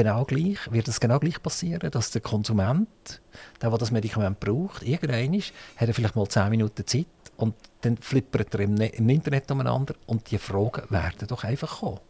[0.03, 2.89] genau gleich, wird es genau gleich passieren, dass der Konsument,
[3.61, 7.07] der, der das Medikament braucht, irgendwann ist, hat er vielleicht mal 10 Minuten Zeit
[7.37, 11.81] und dann flippert er im, Ne- im Internet umeinander und die Fragen werden doch einfach
[11.81, 12.01] kommen.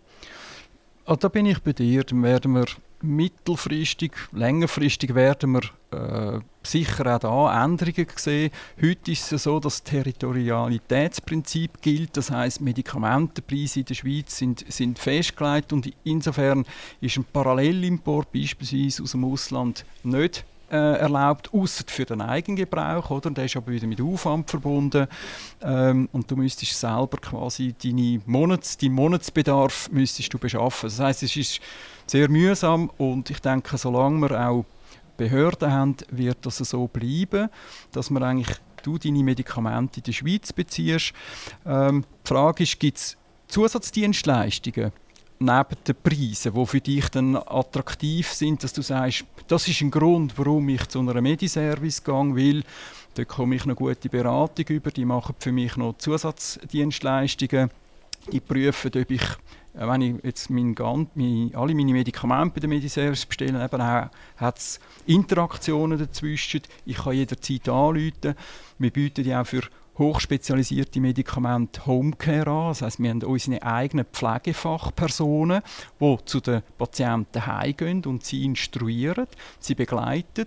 [1.06, 2.02] Ah, da bin ich bei dir.
[2.10, 2.66] Werden wir
[3.02, 8.50] mittelfristig, längerfristig werden wir äh, sicher auch da Änderungen sehen.
[8.80, 12.16] Heute ist es so, dass das Territorialitätsprinzip gilt.
[12.16, 16.66] Das heißt, Medikamentenpreise in der Schweiz sind, sind festgelegt und insofern
[17.00, 23.10] ist ein Parallelimport beispielsweise aus dem Ausland nicht äh, erlaubt, außer für den Eigengebrauch.
[23.10, 23.30] Oder?
[23.30, 25.06] Der ist aber wieder mit Aufwand verbunden.
[25.62, 30.88] Ähm, und du müsstest selber quasi deine Monats, deinen Monatsbedarf müsstest du beschaffen.
[30.88, 31.60] Das heißt, es ist
[32.10, 34.64] sehr mühsam und ich denke, solange wir auch
[35.16, 37.48] Behörden haben, wird das so bleiben,
[37.92, 41.12] dass man eigentlich du deine Medikamente in der Schweiz beziehst.
[41.66, 43.16] Ähm, die Frage ist, gibt es
[43.48, 44.92] Zusatzdienstleistungen
[45.40, 49.90] neben den Preisen, die für dich dann attraktiv sind, dass du sagst, das ist ein
[49.90, 52.64] Grund, warum ich zu einer Mediservice gehe, weil
[53.14, 57.70] da komme ich noch gute Beratung über, die machen für mich noch Zusatzdienstleistungen,
[58.32, 59.24] die prüfen, ob ich,
[59.86, 60.74] wenn ich jetzt mein,
[61.14, 67.14] meine, alle meine Medikamente bei der Mediservice bestelle, eben hat es Interaktionen dazwischen, ich kann
[67.14, 68.34] jederzeit anrufen,
[68.78, 69.62] wir bieten die auch für
[69.98, 72.68] hochspezialisierte Medikamente Homecare an.
[72.68, 75.62] Das heisst, wir haben unsere eigenen Pflegefachpersonen,
[76.00, 79.26] die zu den Patienten heimgehen und sie instruieren,
[79.58, 80.46] sie begleiten,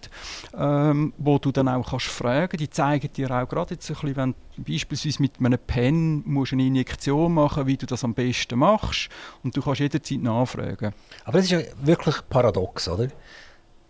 [0.57, 4.15] ähm, wo du dann auch kannst fragen Die zeigen dir auch gerade jetzt ein bisschen,
[4.15, 8.59] wenn du beispielsweise mit einem Pen musst eine Injektion machen wie du das am besten
[8.59, 9.09] machst.
[9.43, 10.93] Und du kannst jederzeit nachfragen.
[11.25, 13.07] Aber das ist ja wirklich paradox, oder?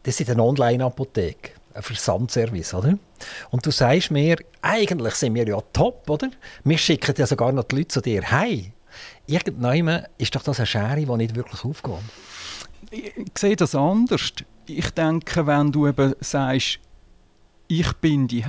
[0.04, 2.98] Das ist eine Online-Apotheke, ein Versandservice, oder?
[3.50, 6.30] Und du sagst mir, eigentlich sind wir ja top, oder?
[6.64, 8.72] Wir schicken ja sogar noch die Leute zu dir heim.
[9.28, 11.94] Irgendwann ist doch das eine Schere, die nicht wirklich aufgeht.
[12.92, 14.34] ich sehe das anders.
[14.66, 16.80] Ich denke, wenn du eben sagst,
[17.68, 18.46] ich bin die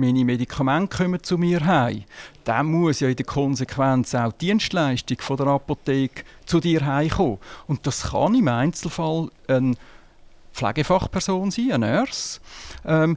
[0.00, 2.04] meine Medikamente kommen zu mir heim,
[2.44, 7.38] dann muss ja in der Konsequenz auch die Dienstleistung von der Apotheke zu dir heimkommen.
[7.66, 9.74] Und das kann im Einzelfall eine
[10.52, 12.40] Pflegefachperson sein, eine Nurse.
[12.84, 13.16] Ähm,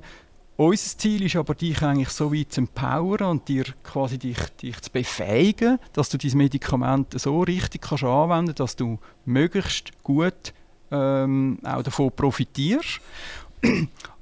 [0.56, 4.80] unser Ziel ist aber, dich eigentlich so weit zu empowern und dir quasi dich, dich
[4.82, 10.54] zu befähigen, dass du diese Medikamente so richtig kannst anwenden dass du möglichst gut
[10.92, 13.02] ähm, auch davon profitierst.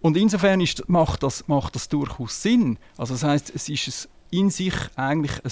[0.02, 2.78] Und insofern ist, macht, das, macht das durchaus Sinn.
[2.98, 5.50] Also das heißt, es ist in sich eigentlich ein,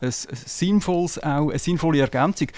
[0.00, 2.48] ein, ein sinnvolles, auch eine sinnvolle Ergänzung.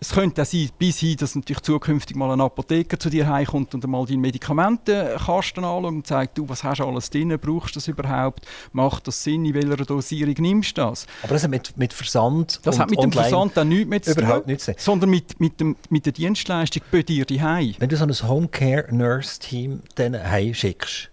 [0.00, 3.74] Es könnte auch sein, bis hin, dass natürlich zukünftig mal ein Apotheker zu dir heimkommt
[3.74, 7.80] und einmal deinen Medikamentenkasten anschaut und sagt, du, was hast du alles drin, brauchst du
[7.80, 11.06] das überhaupt, macht das Sinn, in welcher Dosierung nimmst du das?
[11.24, 14.12] Aber das hat mit, mit Versand Das hat mit dem Versand dann nichts mehr zu
[14.12, 14.80] überhaupt tun, nichts zu tun.
[14.80, 17.74] sondern mit, mit, dem, mit der Dienstleistung bei dir daheim.
[17.78, 21.10] Wenn du so ein Homecare-Nurse-Team dann heimschickst,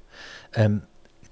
[0.54, 0.84] ähm,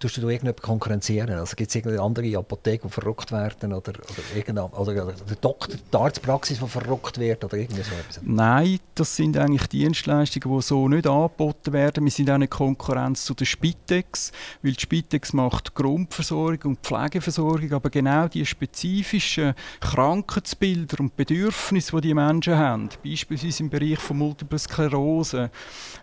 [0.03, 1.31] tust du irgendjemanden konkurrenzieren?
[1.31, 5.77] Also gibt es irgendeine andere Apotheke, die verrückt werden oder, oder, oder, oder der Doktor,
[5.77, 8.19] die Arztpraxis, die verrückt wird oder irgendwie so etwas?
[8.21, 12.03] Nein, das sind eigentlich Dienstleistungen, die so nicht angeboten werden.
[12.03, 17.71] Wir sind auch in Konkurrenz zu der Spitex, weil die Spitex macht Grundversorgung und Pflegeversorgung,
[17.71, 24.17] aber genau die spezifischen Krankheitsbilder und Bedürfnisse, die die Menschen haben, beispielsweise im Bereich von
[24.17, 25.49] Multiple Sklerose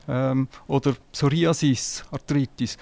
[0.08, 2.78] ähm, oder Psoriasis, Arthritis,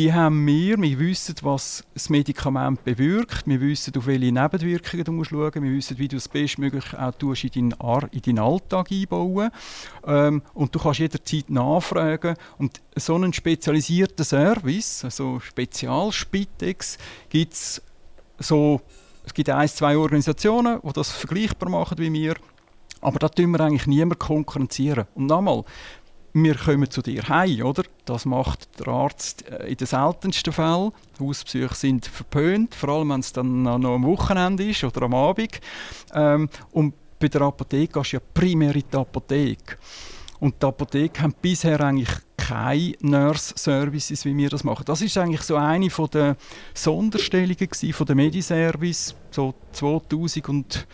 [0.00, 5.12] die haben wir, wir wissen, was das Medikament bewirkt, wir wissen, auf welche Nebenwirkungen du
[5.12, 5.62] musst schauen.
[5.62, 9.50] Wir wissen, wie du es bestmöglich auch in, deinen in deinen Alltag einbauen.
[10.06, 12.34] Ähm, und du kannst jederzeit nachfragen.
[12.56, 16.96] Und so einen spezialisierten Service, also Spezialspitex,
[17.28, 17.82] gibt es
[18.38, 18.80] so,
[19.26, 22.36] es gibt ein, zwei Organisationen, die das vergleichbar machen wie wir,
[23.02, 25.06] aber da tun wir eigentlich niemand konkurrenzieren.
[25.14, 25.64] Und nochmal,
[26.32, 27.82] wir kommen zu dir heim, oder?
[28.04, 30.92] Das macht der Arzt äh, in den seltensten Fällen.
[31.18, 35.60] Hausbesuche sind verpönt, vor allem wenn es dann noch am Wochenende ist oder am Abend.
[36.14, 39.76] Ähm, und bei der Apotheke gehst du ja primär in die Apotheke.
[40.40, 44.84] Und die Apotheke haben bisher eigentlich keine Nurse-Services, wie wir das machen.
[44.86, 46.36] Das ist eigentlich so eine der
[46.72, 50.86] Sonderstellungen von der Mediservice, so 2000 und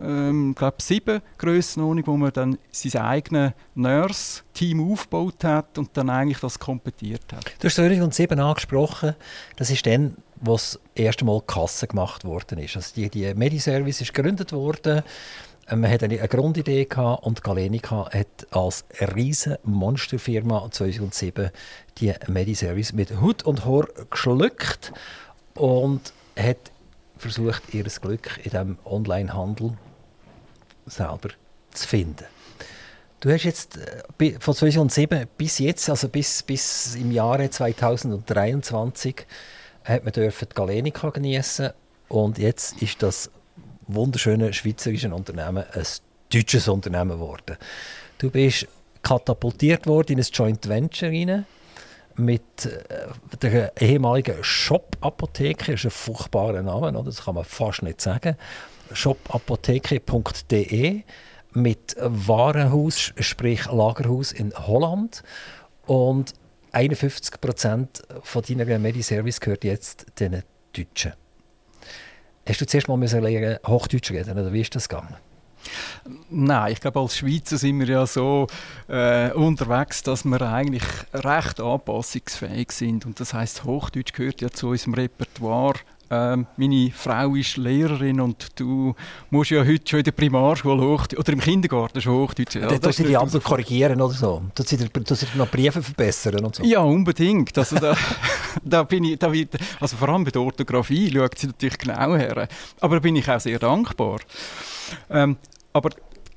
[0.00, 6.40] ähm, glaube sieben Grössenordnung, wo man dann sein eigenes Nurse-Team aufgebaut hat und dann eigentlich
[6.40, 7.44] das kompetiert hat.
[7.60, 9.14] Du hast 2007 angesprochen,
[9.56, 12.76] das ist dann, wo das erste Mal Kasse gemacht worden ist.
[12.76, 15.02] Also die, die Mediservice ist gegründet worden,
[15.68, 21.50] ähm, man hatte eine Grundidee gehabt und Galenica hat als riesige Monsterfirma 2007
[21.98, 24.92] die Mediservice mit Hut und Haar geschluckt
[25.54, 26.72] und hat
[27.22, 29.72] versucht, ihr Glück in diesem Online-Handel
[30.86, 31.30] selber
[31.72, 32.26] zu finden.
[33.20, 33.78] Du hast jetzt
[34.18, 39.26] äh, von 2007 bis jetzt, also bis, bis im Jahre 2023,
[39.84, 41.70] hat man dürfen die Galenica genießen
[42.08, 43.30] und jetzt ist das
[43.86, 45.86] wunderschöne schweizerische Unternehmen ein
[46.32, 47.56] deutsches Unternehmen geworden.
[48.18, 48.66] Du bist
[49.02, 51.46] katapultiert worden in ein Joint Venture rein
[52.16, 53.06] mit äh,
[53.40, 58.36] der ehemaligen Shop-Apotheke, ist ein furchtbarer Name, das kann man fast nicht sagen,
[58.92, 61.02] shopapotheke.de
[61.54, 65.22] mit Warenhaus, sprich Lagerhaus in Holland
[65.86, 66.32] und
[66.72, 70.42] 51 Prozent von deiner Mediservice gehört jetzt den
[70.74, 71.12] Deutschen.
[72.48, 75.16] Hast du zuerst mal lernen, Hochdeutsch reden oder wie ist das gegangen?
[76.30, 78.46] Nein, ich glaube, als Schweizer sind wir ja so
[78.88, 83.06] äh, unterwegs, dass wir eigentlich recht anpassungsfähig sind.
[83.06, 85.78] Und das heißt, Hochdeutsch gehört ja zu unserem Repertoire.
[86.12, 88.94] Ähm, meine Frau ist Lehrerin und du
[89.30, 92.56] musst ja heute schon in der Primarschule Hochdeutsch, oder im Kindergarten schon Hochdeutsch.
[92.56, 94.42] Ja, da sie die anderen korrigieren oder so?
[94.54, 96.64] Dass sie, dass sie noch Briefe verbessern und so?
[96.64, 97.56] Ja, unbedingt.
[97.56, 97.96] Also da,
[98.62, 99.32] da bin ich, da
[99.80, 102.46] also vor allem bei der Orthographie schaut sie natürlich genau her.
[102.80, 104.18] Aber da bin ich auch sehr dankbar.
[105.10, 105.36] Ähm,
[105.72, 105.90] aber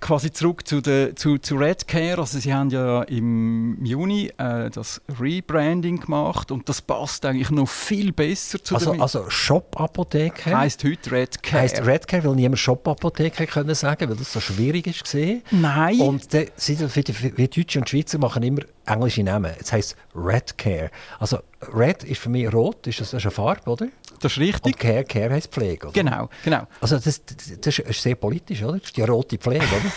[0.06, 2.20] quasi zurück zu, der, zu, zu Redcare.
[2.20, 7.68] Also sie haben ja im Juni äh, das Rebranding gemacht und das passt eigentlich noch
[7.68, 10.56] viel besser zu also, also Shop-Apotheke?
[10.56, 11.62] Heißt heute Redcare.
[11.64, 15.42] Heißt Redcare, weil niemand Shop-Apotheke können sagen, weil das so schwierig ist gesehen.
[15.52, 16.00] Nein.
[16.00, 19.54] Und die, für die, für die Deutschen und Schweizer machen immer englische Namen.
[19.60, 20.92] Es heißt Redcare.
[21.20, 21.40] Also
[21.74, 23.88] Red ist für mich rot, ist das, das ist eine Farbe, oder?
[24.20, 24.76] Das ist richtig.
[24.76, 25.94] Und Care, Care heisst Pflege, oder?
[25.94, 26.68] Genau, genau.
[26.82, 27.22] Also das,
[27.62, 28.74] das ist sehr politisch, oder?
[28.78, 29.92] Das ist die rote Pflege, oder?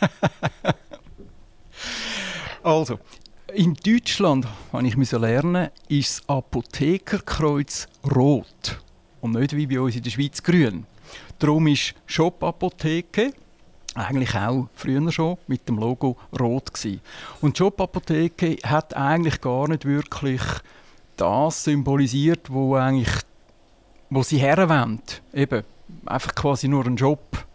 [2.62, 2.98] also,
[3.54, 8.80] in Deutschland, wenn ich lernen ist das Apothekerkreuz rot
[9.20, 10.86] und nicht wie bei uns in der Schweiz grün.
[11.38, 13.32] Darum ist Shop-Apotheke
[13.98, 17.00] eigentlich auch früher schon mit dem Logo rot gewesen.
[17.40, 20.42] Und die Shop-Apotheke hat eigentlich gar nicht wirklich
[21.16, 23.10] das symbolisiert, wo eigentlich
[24.10, 25.02] wo sie herwollen.
[25.34, 25.64] Eben,
[26.06, 27.46] einfach quasi nur ein Job.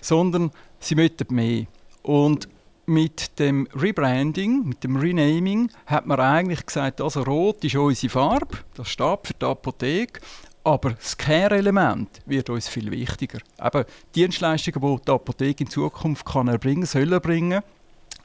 [0.00, 1.66] Sondern sie möchten mehr.
[2.02, 2.48] Und
[2.86, 8.58] mit dem Rebranding, mit dem Renaming, hat man eigentlich gesagt, also Rot ist unsere Farbe,
[8.74, 10.20] das steht für die Apotheke,
[10.68, 13.38] aber das Care-Element wird uns viel wichtiger.
[13.62, 17.62] Eben Dienstleistungen, die die Apotheke in Zukunft kann erbringen, soll erbringen,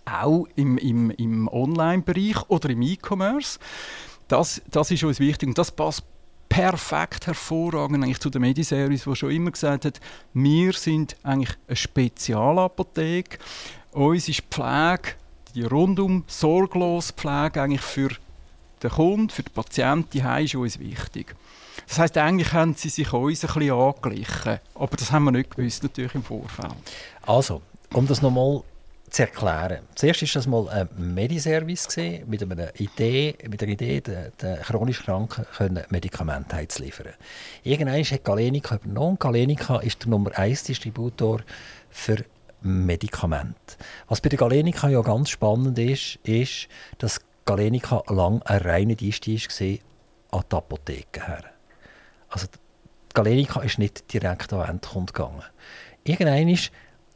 [0.03, 3.60] auch im, im, im Online-Bereich oder im E-Commerce.
[4.27, 6.03] Das, das ist uns wichtig und das passt
[6.49, 10.01] perfekt hervorragend eigentlich zu der Mediservice, wo schon immer gesagt hat,
[10.34, 13.38] wir sind eigentlich eine Spezialapotheke.
[13.93, 15.15] Uns ist Pflege,
[15.56, 18.10] die rundum sorglos Pflege eigentlich für
[18.84, 21.36] den Kunden, für den Patienten, die ist uns wichtig.
[21.88, 25.56] Das heißt, eigentlich haben sie sich uns ein bisschen angeglichen, aber das haben wir nicht
[25.56, 26.74] gewusst natürlich im Vorfeld.
[27.26, 27.62] Also,
[27.93, 28.63] um das nochmal
[29.13, 29.84] zu erklären.
[29.93, 31.88] Zuerst war das mal ein Mediservice
[32.26, 37.13] mit einer Idee, mit der Idee, den, den chronisch Kranken können Medikamente zu liefern.
[37.63, 39.17] Irgendwann hat Galenica übernommen.
[39.19, 41.41] Galenica ist der Nummer 1 Distributor
[41.91, 42.26] für
[42.62, 43.78] Medikamente.
[44.08, 46.67] Was bei der Galenica ja ganz spannend ist, ist,
[46.98, 49.78] dass Galenica lange eine reine Dienst war
[50.32, 51.53] an die Apotheke her.
[52.34, 52.48] Also
[53.13, 55.43] Galenica ist nicht direkt an Endkunden gegangen.
[56.04, 56.58] Irgendwann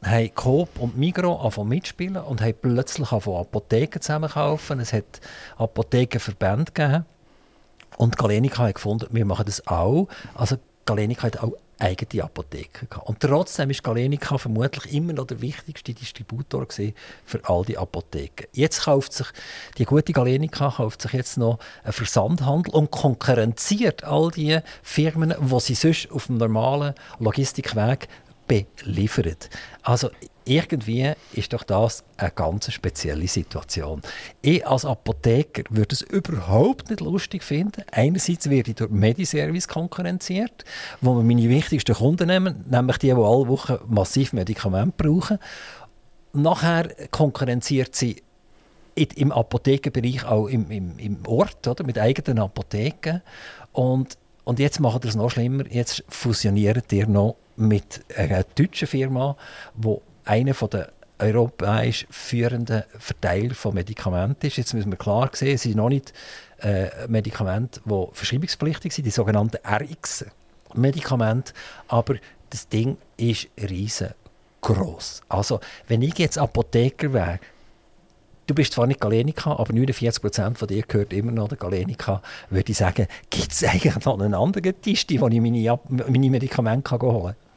[0.04, 4.78] haben Coop und Migro angefangen mitspielen und haben plötzlich angefangen Apotheken zusammenkaufen.
[4.78, 5.20] Es hat
[5.56, 7.04] Apothekenverbände gegeben.
[7.96, 10.06] Und Galenica hat gefunden, wir machen das auch.
[10.34, 10.56] Also
[10.88, 13.06] Galenica hat auch eigene Apotheke gehabt.
[13.06, 16.66] Und trotzdem ist Galenica vermutlich immer noch der wichtigste Distributor
[17.24, 18.46] für all die Apotheken.
[18.52, 19.26] Jetzt kauft sich
[19.76, 25.60] die gute Galenica kauft sich jetzt noch einen Versandhandel und konkurrenziert all die Firmen, die
[25.60, 28.08] sie sonst auf dem normalen Logistikweg
[28.46, 29.50] beliefert.
[29.82, 30.08] Also
[30.48, 34.02] irgendwie ist doch das eine ganz spezielle Situation.
[34.40, 37.82] Ich als Apotheker würde es überhaupt nicht lustig finden.
[37.92, 40.64] Einerseits werde ich durch Mediservice konkurrenziert,
[41.00, 45.38] wo wir meine wichtigsten Kunden nehmen, nämlich die, die alle Wochen massiv Medikamente brauchen.
[46.32, 48.22] Nachher konkurrenziert sie
[48.94, 51.84] im Apothekenbereich auch im, im, im Ort, oder?
[51.84, 53.22] mit eigenen Apotheken.
[53.72, 59.36] Und, und jetzt macht es noch schlimmer, jetzt fusioniert ihr noch mit einer deutschen Firma,
[59.74, 59.96] die
[60.28, 64.56] einer der europäisch führenden Verteiler von Medikamenten ist.
[64.56, 66.12] Jetzt müssen wir klar sehen, es sind noch nicht
[66.60, 71.52] äh, Medikamente, die verschreibungspflichtig sind, die sogenannten RX-Medikamente,
[71.88, 72.16] aber
[72.50, 75.22] das Ding ist riesengroß.
[75.28, 77.40] Also, wenn ich jetzt Apotheker wäre,
[78.46, 82.70] du bist zwar nicht Galenica, aber 49% von dir gehört immer noch der Galenica, würde
[82.70, 87.34] ich sagen, gibt es eigentlich noch einen anderen Tisch, wo ich meine, meine Medikamente holen
[87.34, 87.47] kann?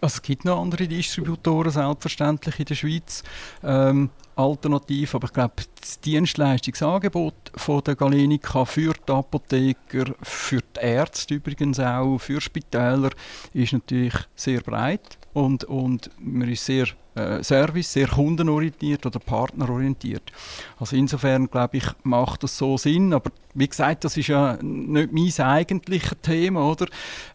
[0.00, 3.22] Also es gibt noch andere Distributoren, selbstverständlich in der Schweiz.
[3.62, 10.80] Ähm, alternativ, aber ich glaube, das Dienstleistungsangebot von der Galenica für die Apotheker, für die
[10.80, 13.10] Ärzte übrigens auch, für Spitäler,
[13.52, 20.32] ist natürlich sehr breit und, und man ist sehr äh, Service, sehr kundenorientiert oder partnerorientiert.
[20.78, 25.12] Also insofern glaube ich, macht das so Sinn, aber wie gesagt, das ist ja nicht
[25.12, 26.86] mein eigentliches Thema, oder?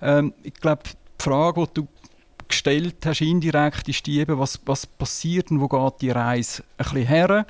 [0.01, 1.88] Ähm, ich glaube, die Frage, die du
[2.47, 6.84] gestellt hast, indirekt, ist die eben, was, was passiert und wo geht die Reise ein
[6.84, 7.45] bisschen her.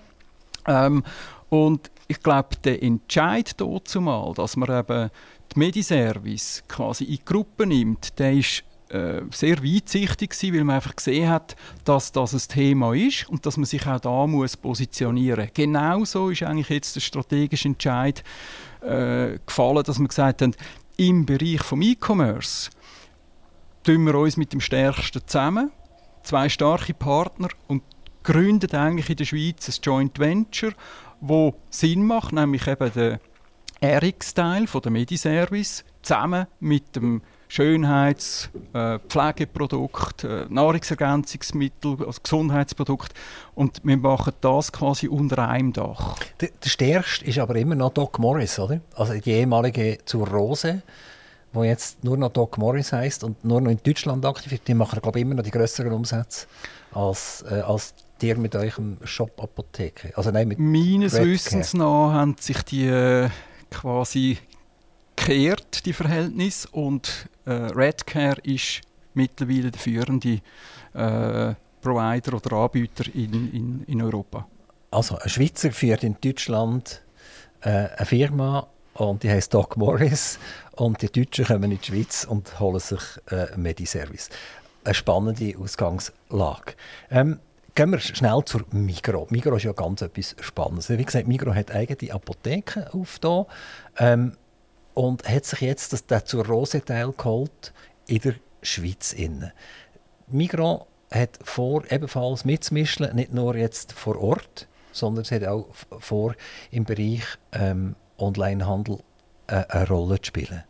[0.68, 1.04] Ähm,
[1.50, 5.10] und ich glaube, der Entscheid dazu mal, dass man eben
[5.54, 10.96] die Mediservice quasi in Gruppen nimmt, der ist äh, sehr weitsichtig gewesen, weil man einfach
[10.96, 11.56] gesehen hat,
[11.86, 15.50] dass das ein Thema ist und dass man sich auch da muss positionieren.
[15.54, 18.24] Genauso ist eigentlich jetzt der strategische Entscheid
[18.82, 20.56] äh, gefallen, dass man gesagt hat,
[20.98, 22.70] im Bereich vom E-Commerce
[23.86, 25.72] tun wir uns mit dem Stärksten zusammen,
[26.24, 27.84] zwei starke Partner und
[28.24, 30.74] gründet eigentlich in der Schweiz ein Joint Venture,
[31.22, 33.20] wo Sinn macht, nämlich eben der
[33.84, 43.14] RX-Teil von der Mediservice zusammen mit dem Schönheits-, äh, Pflegeprodukt, äh, Nahrungsergänzungsmittel, also Gesundheitsprodukt.
[43.54, 46.16] Und wir machen das quasi unter einem Dach.
[46.42, 48.82] Der, der stärkste ist aber immer noch Doc Morris, oder?
[48.96, 50.82] Also die ehemalige zur Rose
[51.56, 54.74] wo jetzt nur noch Doc Morris heißt und nur noch in Deutschland aktiv ist, die
[54.74, 56.48] machen glaube ich immer noch die größeren Umsätze
[56.92, 60.12] als, äh, als dir mit eurem Shop Apotheke.
[60.16, 63.30] Also nein, mit Meines Wissens nach haben sich die äh,
[63.72, 64.38] quasi
[65.16, 68.82] gekehrt, die Verhältnisse und äh, Redcare ist
[69.14, 70.42] mittlerweile der führende
[70.94, 74.48] äh, Provider oder Anbieter in, in, in Europa.
[74.92, 77.02] Also ein Schweizer führt in Deutschland
[77.62, 80.40] äh, eine Firma und die heißt Doc Morris
[80.78, 84.30] und die Deutschen kommen in die Schweiz und holen sich äh, Mediservice.
[84.84, 86.74] Eine spannende Ausgangslage.
[87.10, 87.40] Ähm,
[87.74, 89.28] gehen wir schnell zur Migro.
[89.30, 90.90] Migro ist ja ganz etwas Spannendes.
[90.90, 93.46] Wie gesagt, Migro hat eigene Apotheken aufgetan
[93.98, 94.38] ähm,
[94.94, 97.74] und hat sich jetzt das, das zur Rose-Teil geholt
[98.08, 99.14] in der Schweiz.
[99.14, 99.52] Innen.
[100.28, 105.68] Migro hat vor, ebenfalls mitzumischen, nicht nur jetzt vor Ort, sondern es hat auch
[106.00, 106.36] vor
[106.72, 109.00] im Bereich ähm, Onlinehandel
[109.48, 110.64] eine, eine Rolle zu spielen.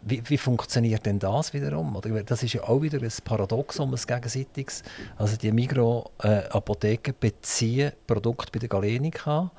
[0.00, 2.00] Wie, wie, funktioniert denn das wiederum?
[2.24, 4.84] Das ist ja auch wieder ein Paradoxon, ein gegenseitiges.
[5.16, 9.50] Also die Migro-Apotheken äh, beziehen Produkte bei der Galenica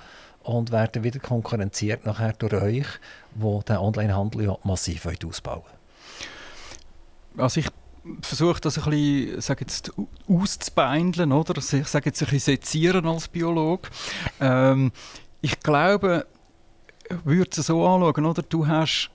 [0.43, 2.87] und werden wieder konkurrenziert nachher durch euch,
[3.35, 5.63] wo der Onlinehandel ja massiv ausbauen
[7.37, 7.67] Also ich
[8.21, 9.91] versuche das ein bisschen sage jetzt,
[10.27, 11.57] auszubeindeln, oder?
[11.57, 13.89] Ich sage jetzt ein bisschen sezieren als Biologe.
[14.39, 14.91] Ähm,
[15.41, 16.25] ich glaube,
[17.24, 18.41] würde es so anschauen, oder?
[18.41, 19.12] Du hast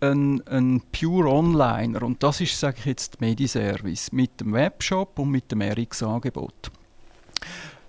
[0.00, 5.30] einen, einen Pure Onliner und das ist, sage ich jetzt, Mediservice mit dem Webshop und
[5.30, 6.70] mit dem RX-Angebot.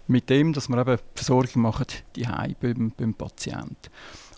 [0.07, 2.27] Mit dem, dass wir eben Versorgung machen, die
[2.59, 3.89] beim, beim Patienten.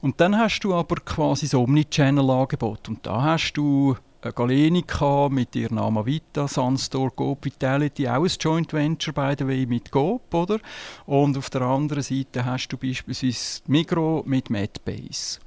[0.02, 3.96] Und dann hast du aber quasi so Omnichannel-Angebot und da hast du
[4.32, 9.66] Galenica mit ihrem Namen Vita, Sunstore, Coop Vitality, auch ein Joint Venture by the way
[9.66, 10.60] mit Coop, oder?
[11.06, 15.40] Und auf der anderen Seite hast du beispielsweise Migro mit Medbase.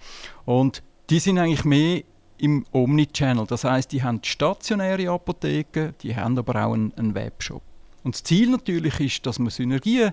[0.45, 2.03] Und die sind eigentlich mehr
[2.39, 3.47] im Omnichannel.
[3.47, 7.63] Das heißt, die haben stationäre Apotheken, die haben aber auch einen, einen Webshop.
[8.05, 10.13] Und das Ziel natürlich ist, dass man Synergien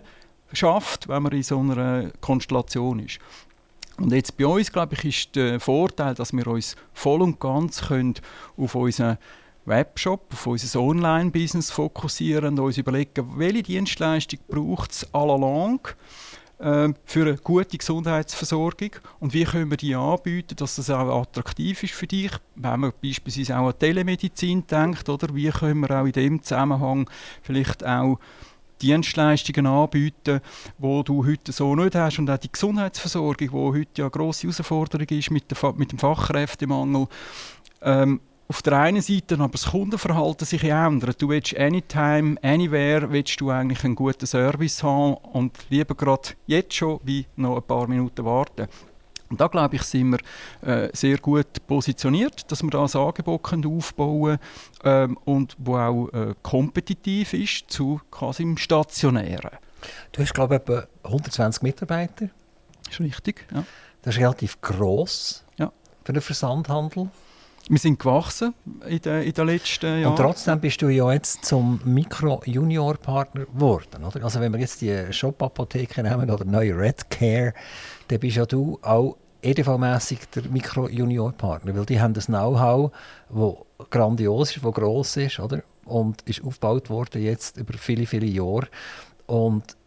[0.54, 3.20] schafft, wenn man in so einer Konstellation ist.
[3.98, 7.88] Und jetzt bei uns, glaube ich, ist der Vorteil, dass wir uns voll und ganz
[7.88, 8.16] können
[8.58, 9.18] auf unseren
[9.66, 15.96] Webshop, auf unser Online-Business fokussieren und uns überlegen, welche Dienstleistung braucht es langue
[16.60, 21.82] äh, für eine gute Gesundheitsversorgung und wie können wir die anbieten, dass das auch attraktiv
[21.84, 25.34] ist für dich, wenn man beispielsweise auch an Telemedizin denkt, oder?
[25.34, 27.10] Wie können wir auch in dem Zusammenhang
[27.42, 28.20] vielleicht auch
[28.82, 30.42] Dienstleistungen anbieten,
[30.78, 34.44] wo du heute so nicht hast und auch die Gesundheitsversorgung, wo heute ja eine grosse
[34.44, 37.08] Herausforderung ist mit, der, mit dem Fachkräftemangel.
[37.82, 41.20] Ähm, auf der einen Seite aber das Kundenverhalten sich ändert.
[41.20, 46.76] Du willst anytime, anywhere, willst du eigentlich einen guten Service haben und lieber gerade jetzt
[46.76, 48.68] schon wie noch ein paar Minuten warten.
[49.30, 53.44] Und da glaube ich, sind wir äh, sehr gut positioniert, dass wir da ein Angebot
[53.44, 54.38] können aufbauen
[54.82, 59.52] können ähm, und wo auch äh, kompetitiv ist zu quasi im Stationären.
[60.12, 62.30] Du hast glaube ich etwa 120 Mitarbeiter.
[62.84, 63.64] Das ist richtig, ja.
[64.02, 65.72] Das ist relativ gross ja.
[66.04, 67.10] für den Versandhandel.
[67.68, 68.54] Wir sind gewachsen
[68.88, 70.12] in den, in den letzten Jahren.
[70.12, 74.04] Und trotzdem bist du ja jetzt zum Mikro-Junior-Partner geworden.
[74.04, 74.24] Oder?
[74.24, 77.56] Also wenn wir jetzt die Shop-Apotheke nehmen oder neue Red Care,
[78.08, 82.92] dann bist ja du auch EDV-mässig der Mikro-Junior-Partner, weil die haben das Know-how,
[83.30, 85.62] das grandios ist, das gross ist, oder?
[85.86, 88.68] und ist aufgebaut worden jetzt über viele, viele Jahre.
[89.28, 89.78] Und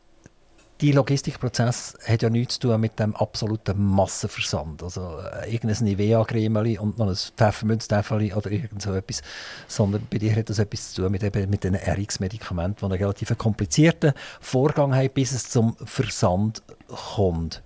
[0.80, 4.84] die Logistikprozess hat ja nichts zu tun mit dem absoluten Massenversand.
[4.84, 9.22] Also äh, irgendein Nivea-Cremeli und noch ein Pfeffermünztäfeli oder irgend so etwas.
[9.66, 13.02] Sondern bei dir hat das etwas zu tun mit, eben, mit den RX-Medikamenten, die einen
[13.02, 17.62] relativ komplizierten Vorgang haben, bis es zum Versand kommt.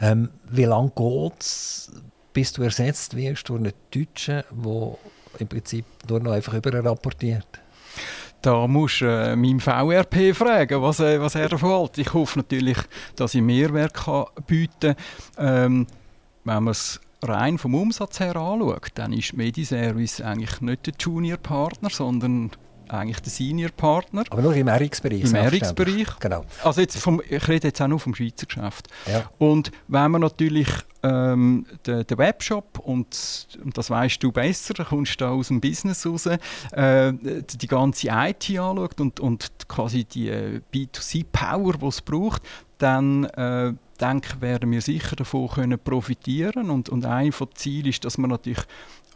[0.00, 1.90] Ähm, wie lange geht es,
[2.32, 4.94] bis du ersetzt wirst durch einen Deutschen, der
[5.38, 7.46] im Prinzip nur noch einfach überrapportiert?
[8.40, 11.98] Da musst du äh, meinem VRP fragen, was, äh, was er davon hält.
[11.98, 12.78] Ich hoffe natürlich,
[13.16, 14.94] dass ich Mehrwert kann bieten
[15.36, 15.64] kann.
[15.64, 15.86] Ähm,
[16.44, 21.90] wenn man es rein vom Umsatz her anschaut, dann ist Mediservice eigentlich nicht der Junior-Partner,
[21.90, 22.52] sondern
[22.90, 24.24] eigentlich der Senior-Partner.
[24.30, 25.24] Aber nur im RX-Bereich.
[25.24, 26.18] Im RX-Bereich.
[26.20, 26.44] Genau.
[26.62, 28.88] Also jetzt vom, ich rede jetzt auch nur vom Schweizer Geschäft.
[29.06, 29.30] Ja.
[29.38, 30.68] Und wenn man natürlich
[31.02, 36.06] ähm, den, den, Webshop und, und, das weißt du besser, kommst du aus dem Business
[36.06, 42.42] raus, äh, die ganze IT anschaut und, und quasi die äh, B2C-Power, die es braucht,
[42.78, 48.04] dann äh, denke, werden wir sicher davon können profitieren und, und ein von Zielen ist,
[48.04, 48.62] dass man natürlich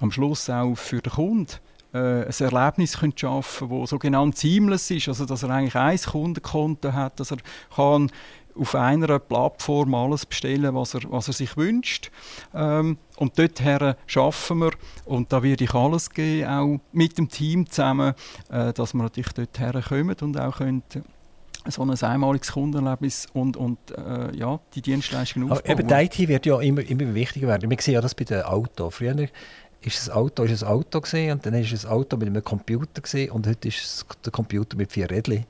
[0.00, 1.58] am Schluss auch für den Kunden
[1.92, 6.92] äh, ein Erlebnis schaffen können, das sogenannt seamless ist, also dass er eigentlich ein Kundenkonto
[6.92, 7.38] hat, dass er
[7.74, 8.10] kann
[8.54, 12.10] auf einer Plattform alles bestellen, was er, was er sich wünscht.
[12.54, 14.72] Ähm, und dorthin schaffen wir,
[15.04, 18.14] und da werde ich alles geben, auch mit dem Team zusammen,
[18.50, 20.82] äh, dass wir natürlich dorthin kommen und auch können
[21.68, 25.70] so ein einmaliges Kundenerlebnis und, und äh, ja, die Dienstleistungen aufbauen.
[25.70, 27.70] Aber eben die IT wird ja immer, immer wichtiger werden.
[27.70, 28.96] Wir sehen ja das bei den Autos.
[28.96, 29.14] Früher
[29.82, 32.42] ist das Auto ist ein Auto gesehen und dann ist es ein Auto mit einem
[32.42, 35.46] Computer gesehen und heute ist es der Computer mit vier Rädchen.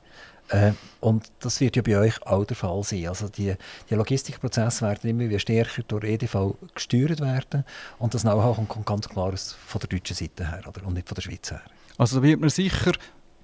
[0.49, 3.07] Äh, und das wird ja bei euch auch der Fall sein.
[3.09, 3.55] Also die,
[3.89, 7.65] die Logistikprozesse werden immer stärker durch EDV gesteuert werden
[7.99, 10.87] und das Know-how kommt ganz klar von der deutschen Seite her oder?
[10.87, 11.63] und nicht von der Schweiz her.
[11.99, 12.93] Also da wird man sicher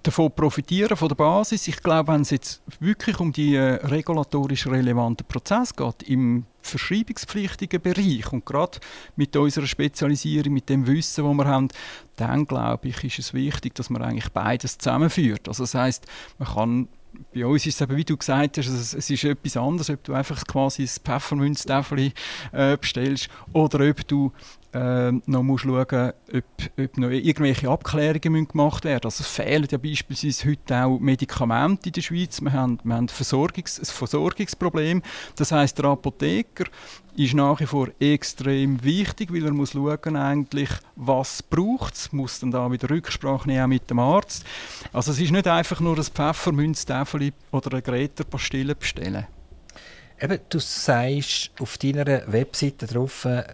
[0.02, 1.68] davon profitieren, von der Basis.
[1.68, 7.80] Ich glaube, wenn es jetzt wirklich um die äh, regulatorisch relevanten Prozesse geht, im verschreibungspflichtigen
[7.80, 8.78] Bereich und gerade
[9.16, 11.68] mit unserer Spezialisierung, mit dem Wissen, das wir haben,
[12.16, 15.48] dann glaube ich, ist es wichtig, dass man eigentlich beides zusammenführt.
[15.48, 16.06] Also das heißt,
[16.38, 16.88] man kann
[17.34, 20.12] bei uns ist es eben, wie du gesagt hast, es, ist etwas anderes, ob du
[20.14, 22.12] einfach quasi ein Pfeffermünztäfel
[22.52, 24.32] äh, bestellst oder ob du
[24.74, 26.44] äh, noch musst schauen ob,
[26.78, 31.92] ob noch irgendwelche Abklärungen gemacht werden Also es fehlen ja beispielsweise heute auch Medikamente in
[31.92, 32.40] der Schweiz.
[32.40, 35.02] Wir haben, wir haben Versorgungs-, ein Versorgungsproblem.
[35.36, 36.64] Das heißt der Apotheker
[37.16, 42.38] ist nach wie vor extrem wichtig, weil er muss schauen eigentlich, was braucht es, muss
[42.38, 44.44] dann da wieder Rücksprache nehmen mit dem Arzt.
[44.92, 49.26] Also es ist nicht einfach nur ein Pfeffermünztäfel oder eine Greta-Pastille bestellen.
[50.20, 53.44] Eben, du sagst auf deiner Webseite drauf, äh,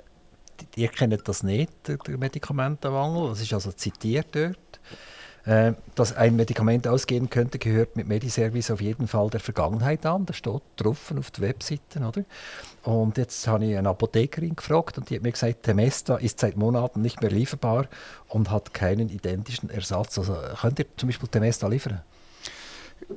[0.76, 4.58] ihr kennt das nicht, der Medikamentenmangel, das ist also zitiert dort.
[5.46, 10.24] Äh, dass ein Medikament ausgehen könnte, gehört mit Mediservice auf jeden Fall der Vergangenheit an.
[10.24, 12.00] Das steht drauf auf der Webseite.
[12.00, 12.24] Oder?
[12.82, 16.56] Und jetzt habe ich eine Apothekerin gefragt und die hat mir gesagt, Temesta ist seit
[16.56, 17.88] Monaten nicht mehr lieferbar
[18.28, 20.18] und hat keinen identischen Ersatz.
[20.18, 22.00] Also könnt ihr zum Beispiel Temesta liefern?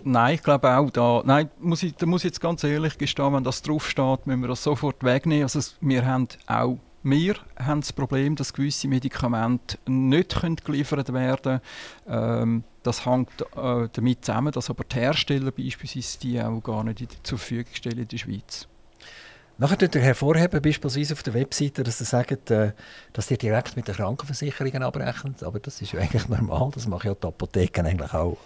[0.04, 1.24] Nein, ich glaube auch da.
[1.26, 4.50] Nein, muss ich, da muss ich jetzt ganz ehrlich gestehen, wenn das draufsteht, müssen wir
[4.50, 5.44] das sofort wegnehmen.
[5.44, 11.62] Also wir haben auch wir haben das Problem, dass gewisse Medikamente nicht geliefert werden
[12.06, 12.42] können.
[12.42, 17.26] Ähm, das hängt äh, damit zusammen, dass aber die Hersteller beispielsweise die auch gar nicht
[17.26, 18.68] zur Verfügung stellen in der Schweiz.
[19.60, 22.74] Nachher tut ihr hervorheben, beispielsweise auf der Webseite, dass ihr sagt, äh,
[23.14, 25.42] dass ihr direkt mit den Krankenversicherungen abrechnet.
[25.42, 28.38] Aber das ist ja eigentlich normal, das machen ja die Apotheken eigentlich auch.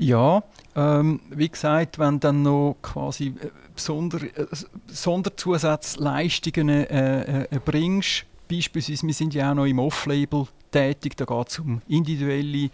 [0.00, 0.42] Ja,
[0.76, 4.46] ähm, wie gesagt, wenn dann noch quasi äh, Sonder, äh,
[4.86, 11.48] Sonderzusatzleistungen äh, äh, bringst, beispielsweise, wir sind ja auch noch im Off-Label tätig, da geht
[11.48, 12.70] es um individuelle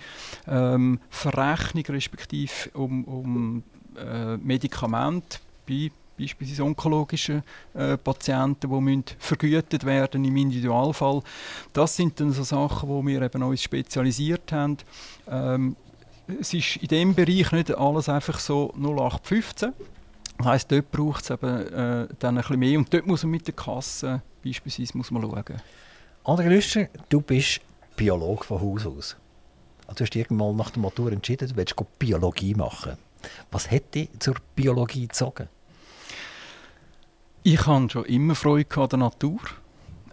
[0.46, 3.64] ähm, Verrechnung, respektive um, um
[3.96, 7.42] äh, Medikamente bei beispielsweise onkologischen
[7.74, 11.22] äh, Patienten, die müssen vergütet werden im Individualfall.
[11.72, 14.78] Das sind dann so Sachen, wo wir eben uns spezialisiert haben.
[15.28, 15.76] Ähm,
[16.40, 19.72] es ist in diesem Bereich nicht alles einfach so 0815.
[20.38, 23.30] Das heisst, dort braucht es eben äh, dann ein bisschen mehr und dort muss man
[23.30, 25.60] mit der Kasse beispielsweise muss man schauen.
[26.24, 27.60] André Lüscher, du bist
[27.96, 29.16] Biologe von Haus aus.
[29.86, 32.96] Also du hast irgendwann nach der Matur entschieden, du willst Biologie machen.
[33.50, 35.48] Was hat dich zur Biologie gezogen?
[37.42, 39.40] Ich hatte schon immer Freude an der Natur.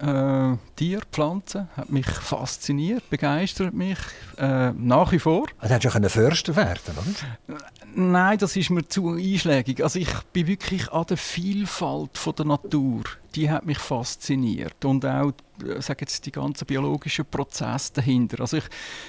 [0.03, 3.97] Äh, Tiere, Pflanzen, hat mich fasziniert, begeistert mich
[4.37, 5.45] äh, nach wie vor.
[5.59, 7.57] Also hättest du einen Förster werden, oder?
[7.95, 9.81] Nein, das ist mir zu einschlägig.
[9.81, 13.03] Also ich bin wirklich an der Vielfalt von der Natur.
[13.33, 15.31] Die hat mich fasziniert und auch
[15.65, 18.41] äh, sage jetzt die ganzen biologischen Prozesse dahinter.
[18.41, 18.65] Also ich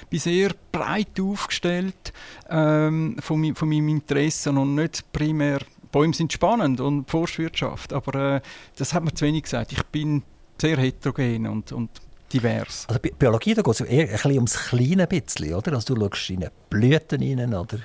[0.09, 2.13] bin sehr breit aufgestellt
[2.49, 5.59] ähm, von, von meinem Interesse und nicht primär
[5.91, 8.41] Bäume sind spannend und Forstwirtschaft, aber äh,
[8.77, 9.71] das hat mir zu wenig gesagt.
[9.71, 10.23] Ich bin
[10.59, 11.89] sehr heterogen und, und
[12.31, 12.85] divers.
[12.87, 15.73] Also Biologie, da geht es eher ein bisschen ums kleine bisschen, oder?
[15.73, 17.77] Also du schaust in Blüten rein, oder,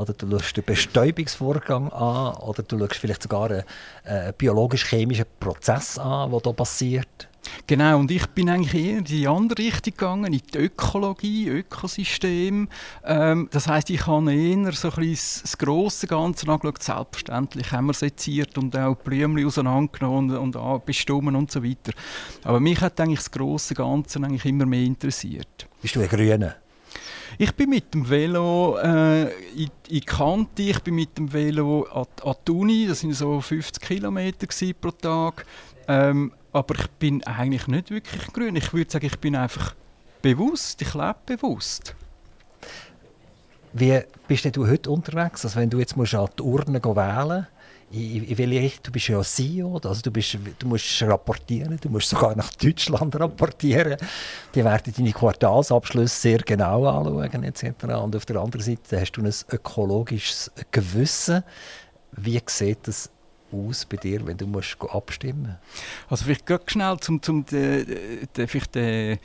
[0.00, 3.62] oder du schaust den Bestäubungsvorgang an, oder du schaust vielleicht sogar einen,
[4.04, 7.28] einen biologisch-chemischen Prozess an, der hier passiert.
[7.66, 12.68] Genau, und ich bin eigentlich eher in die andere Richtung gegangen, in die Ökologie, Ökosystem.
[13.04, 16.82] Ähm, das heißt, ich habe eher so ein bisschen das grosse Ganze angeschaut.
[16.82, 21.92] Selbstverständlich haben wir seziert und auch Blümchen auseinandergenommen und, und bestimmen und so weiter.
[22.44, 25.66] Aber mich hat eigentlich das grosse Ganze eigentlich immer mehr interessiert.
[25.82, 26.56] Bist du ein Grüner?
[27.42, 29.22] Ich bin mit dem Velo äh,
[29.54, 33.40] in, in Kante, ich bin mit dem Velo an, an die Uni, das sind so
[33.40, 34.46] 50 Kilometer
[34.78, 35.46] pro Tag.
[35.88, 38.56] Ähm, aber ich bin eigentlich nicht wirklich grün.
[38.56, 39.74] Ich würde sagen, ich bin einfach
[40.20, 41.94] bewusst, ich lebe bewusst.
[43.72, 45.42] Wie bist du heute unterwegs?
[45.42, 47.46] Also wenn du jetzt musst an die Urne wählen
[47.92, 48.82] in, welche Richtung?
[48.84, 53.18] Du bist ja CEO, also du, bist, du musst rapportieren, du musst sogar nach Deutschland
[53.18, 53.96] rapportieren.
[54.54, 57.64] Die werden deine Quartalsabschlüsse sehr genau anschauen etc.
[58.02, 61.42] Und auf der anderen Seite hast du ein ökologisches Gewissen.
[62.12, 63.10] Wie sieht das
[63.52, 65.58] aus bei dir, wenn du musst abstimmen
[66.08, 69.18] Also vielleicht ganz schnell, um zum de, de, vielleicht de,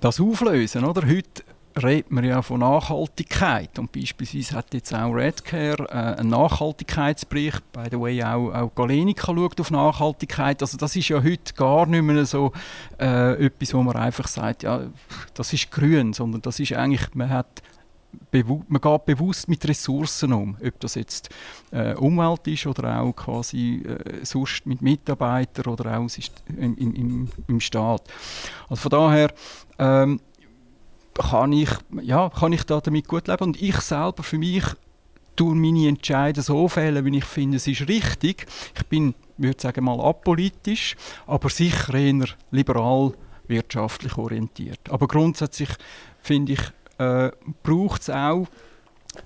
[0.00, 0.84] das auflösen.
[0.84, 1.06] Oder?
[1.06, 1.42] Heute
[1.82, 3.78] redet man ja von Nachhaltigkeit.
[3.78, 9.34] Und beispielsweise hat jetzt auch Redcare äh, einen Nachhaltigkeitsbericht, by the way auch, auch Galenica
[9.34, 12.52] schaut auf Nachhaltigkeit, also das ist ja heute gar nicht mehr so
[13.00, 14.82] äh, etwas, wo man einfach sagt, ja,
[15.34, 17.62] das ist grün, sondern das ist eigentlich, man hat
[18.30, 21.28] man geht bewusst mit Ressourcen um, ob das jetzt
[21.70, 26.06] äh, Umwelt ist oder auch quasi äh, sonst mit Mitarbeitern oder auch
[26.56, 28.02] im, im, im Staat.
[28.68, 29.32] Also von daher
[29.78, 30.20] ähm,
[31.18, 31.70] kann ich,
[32.02, 34.64] ja, kann ich da damit gut leben und ich selber für mich
[35.36, 38.46] tue meine Entscheidungen so fällen, wie ich finde, es ist richtig.
[38.76, 40.96] Ich bin, würde sagen mal apolitisch,
[41.26, 43.12] aber sicher eher liberal
[43.46, 44.80] wirtschaftlich orientiert.
[44.90, 45.70] Aber grundsätzlich
[46.20, 46.60] finde ich
[46.98, 47.30] äh,
[47.62, 48.46] braucht es auch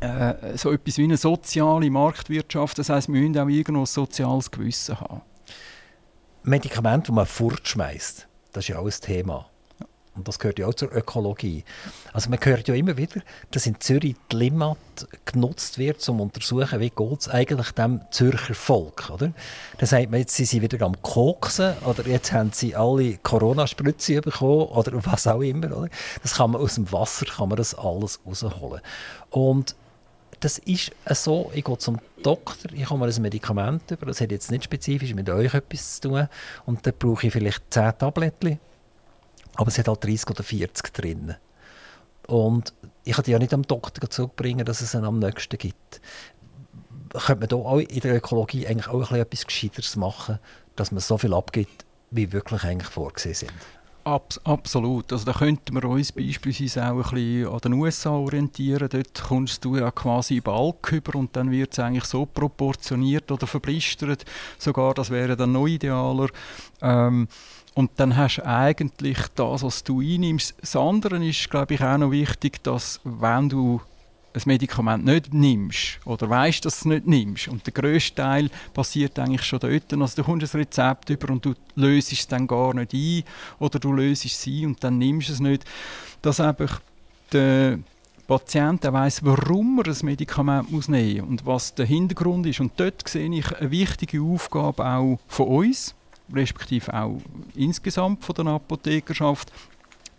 [0.00, 2.78] äh, so etwas wie eine soziale Marktwirtschaft.
[2.78, 5.22] Das heißt, wir müssen auch irgendwo ein soziales Gewissen haben.
[6.44, 9.46] Medikamente, die man fortschmeißt, das ist ja auch ein Thema.
[10.14, 11.64] Und das gehört ja auch zur Ökologie.
[12.12, 14.76] Also man hört ja immer wieder, dass in Zürich die Limmat
[15.24, 19.08] genutzt wird, um zu untersuchen, wie es eigentlich dem Zürcher Volk.
[19.10, 19.32] Oder?
[19.78, 24.20] Dann sagt man, jetzt sind sie wieder am Koksen oder jetzt haben sie alle Corona-Spritze
[24.20, 25.74] bekommen oder was auch immer.
[25.74, 25.88] Oder?
[26.22, 28.82] Das kann man aus dem Wasser kann man das alles rausholen.
[29.30, 29.74] Und
[30.40, 34.30] das ist so, ich gehe zum Doktor, ich habe mir ein Medikament über, das hat
[34.30, 36.28] jetzt nicht spezifisch mit euch etwas zu tun
[36.66, 38.58] und dann brauche ich vielleicht 10 Tabletten
[39.54, 41.34] aber es hat halt 30 oder 40 drin.
[42.26, 42.72] Und
[43.04, 46.00] ich kann die ja nicht am Doktor zurückbringen, dass es einen am nächsten gibt.
[47.10, 50.38] Könnte man da auch in der Ökologie eigentlich auch etwas Gescheiteres machen,
[50.76, 53.52] dass man so viel abgibt, wie wirklich eigentlich vorgesehen sind?
[54.04, 55.12] Abs absolut.
[55.12, 58.88] Also da könnten wir uns beispielsweise auch ein bisschen an den USA orientieren.
[58.88, 63.46] Dort kommst du ja quasi Balk über und dann wird es eigentlich so proportioniert oder
[63.46, 64.24] verblistert.
[64.58, 66.28] Sogar das wäre dann noch idealer.
[66.80, 67.28] Ähm,
[67.74, 70.54] und dann hast du eigentlich das, was du einnimmst.
[70.60, 73.80] Das andere ist, glaube ich, auch noch wichtig, dass wenn du
[74.34, 78.50] ein Medikament nicht nimmst oder weißt, dass du es nicht nimmst und der grösste Teil
[78.72, 82.46] passiert eigentlich schon dort, also du kommst ein Rezept über und du löst es dann
[82.46, 83.24] gar nicht ein
[83.58, 85.64] oder du löst es ein und dann nimmst du es nicht,
[86.22, 86.80] dass einfach
[87.32, 87.78] der
[88.26, 92.60] Patient weiß, warum er ein Medikament muss nehmen muss und was der Hintergrund ist.
[92.60, 95.94] Und dort sehe ich eine wichtige Aufgabe auch von uns,
[96.32, 97.20] respektive auch
[97.54, 99.52] insgesamt von der Apothekerschaft,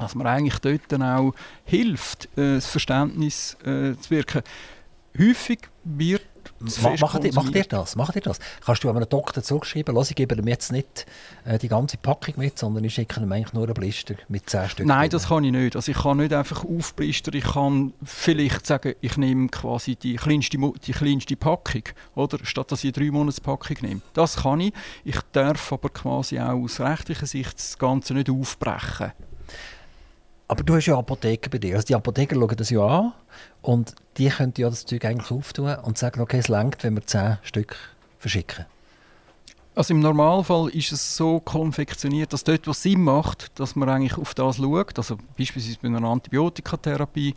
[0.03, 1.33] dass man eigentlich dort dann auch
[1.65, 4.41] hilft, äh, das Verständnis äh, zu wirken.
[5.17, 6.23] Häufig wird
[6.59, 7.95] Macht ihr, macht ihr das?
[7.95, 8.39] Macht ihr das?
[8.65, 11.05] Kannst du einem Doktor zurückschreiben, ich gebe ihm jetzt nicht
[11.45, 14.69] äh, die ganze Packung mit, sondern ich schicke ihm eigentlich nur einen Blister mit 10
[14.69, 14.85] Stück?
[14.85, 15.75] Nein, das kann ich nicht.
[15.75, 17.35] Also ich kann nicht einfach aufblistern.
[17.35, 21.83] Ich kann vielleicht sagen, ich nehme quasi die kleinste, die kleinste Packung,
[22.15, 22.39] oder?
[22.43, 24.01] statt dass ich eine 3 Monats Packung nehme.
[24.13, 24.73] Das kann ich.
[25.03, 29.11] Ich darf aber quasi auch aus rechtlicher Sicht das Ganze nicht aufbrechen.
[30.53, 31.73] Aber du hast ja Apotheken bei dir.
[31.73, 33.13] Also die Apotheker schauen das ja an
[33.63, 37.03] und die können ja das Zeug eigentlich auftun und sagen, okay, es längt, wenn wir
[37.03, 37.75] 10 Stück
[38.19, 38.67] verschicken.
[39.73, 44.15] Also im Normalfall ist es so konfektioniert, dass dort, was Sinn macht, dass man eigentlich
[44.15, 47.33] auf das schaut, also beispielsweise bei einer Antibiotikatherapie.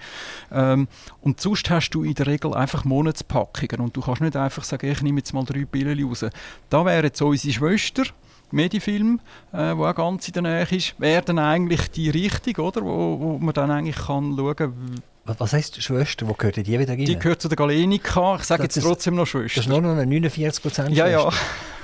[0.53, 0.87] Ähm,
[1.23, 4.91] und sonst hast du in der Regel einfach Monatspackungen und du kannst nicht einfach sagen,
[4.91, 6.27] ich nehme jetzt mal drei Pillen raus.
[6.69, 8.03] Da wäre jetzt unsere Schwester,
[8.51, 9.21] Medifilm,
[9.53, 12.83] äh, wo auch ganz in der Nähe ist, wäre dann eigentlich die Richtung, oder?
[12.83, 15.03] Wo, wo man dann eigentlich kann schauen kann,
[15.39, 16.29] was heisst Schwester?
[16.29, 17.05] Wo gehört die wieder rein?
[17.05, 18.37] Die gehört zu der Galenika.
[18.37, 19.57] Ich sage jetzt trotzdem noch Schwester.
[19.57, 21.31] Das ist nur noch eine 49 Prozent Ja, ja.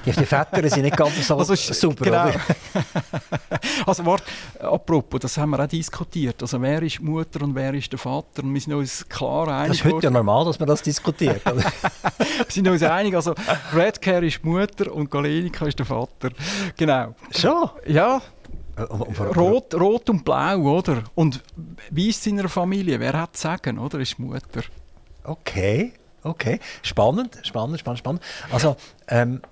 [0.04, 2.30] Die, die Väter sind nicht ganz so also, super, genau.
[3.86, 4.24] also warte,
[4.58, 6.42] apropos, das haben wir auch diskutiert.
[6.42, 8.42] Also wer ist Mutter und wer ist der Vater?
[8.42, 9.68] Und wir sind uns klar einig.
[9.68, 11.44] Das ist heute ja normal, dass man das diskutiert.
[11.44, 11.62] wir
[12.48, 13.14] sind uns einig.
[13.14, 13.34] Also
[13.72, 16.30] Redcare ist Mutter und Galenika ist der Vater.
[16.76, 17.14] Genau.
[17.30, 17.70] Schon?
[17.86, 18.20] Ja.
[18.76, 21.04] Äh, rot, rot und blau, oder?
[21.14, 21.42] Und
[21.90, 22.98] wie ist es in einer Familie?
[22.98, 24.00] Wer hat sagen, oder?
[24.00, 24.62] Ist Mutter.
[25.24, 25.92] Okay,
[26.22, 26.58] okay.
[26.82, 28.22] Spannend, spannend, spannend, spannend.
[28.50, 28.76] Also,
[29.08, 29.42] ähm,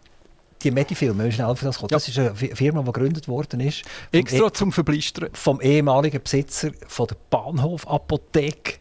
[0.62, 1.96] die Medifilm, wir schnell für das kommen, ja.
[1.96, 3.82] das ist eine Firma, die gegründet worden ist.
[4.12, 5.30] Extra e zum Verblistern.
[5.32, 8.78] Vom ehemaligen Besitzer von der Bahnhof-Apotheke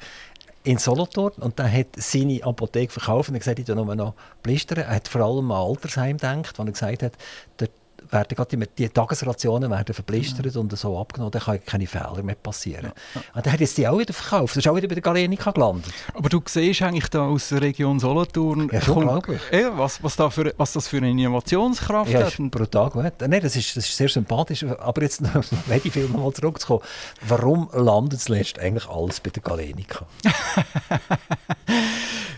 [0.63, 4.13] in Solothurn und der hat seine Apotheke verkauft und hat gesagt, ich nur noch
[4.43, 4.79] blistern.
[4.79, 7.13] Er hat vor allem an Altersheim gedacht, wo er gesagt hat,
[7.57, 7.71] dort
[8.09, 10.59] werden gerade die, die Tagesrationen werden verblistert ja.
[10.59, 12.91] und so abgenommen, dann können keine Fehler mehr passieren.
[13.15, 13.21] Ja.
[13.33, 15.51] Und dann hat jetzt die auch wieder verkauft, das ist auch wieder bei der Galenica
[15.51, 15.91] gelandet.
[16.13, 20.29] Aber du siehst eigentlich da aus der Region Solothurn, ja, kommt, ja, was, was, da
[20.29, 22.37] für, was das für eine Innovationskraft ja, hat.
[22.37, 23.13] Ja, brutal gut.
[23.19, 25.43] Nein, das ist, das ist sehr sympathisch, aber jetzt noch
[25.83, 26.81] die Film mal zurückzukommen.
[27.27, 30.05] Warum landet zuletzt eigentlich alles bei der Galenica?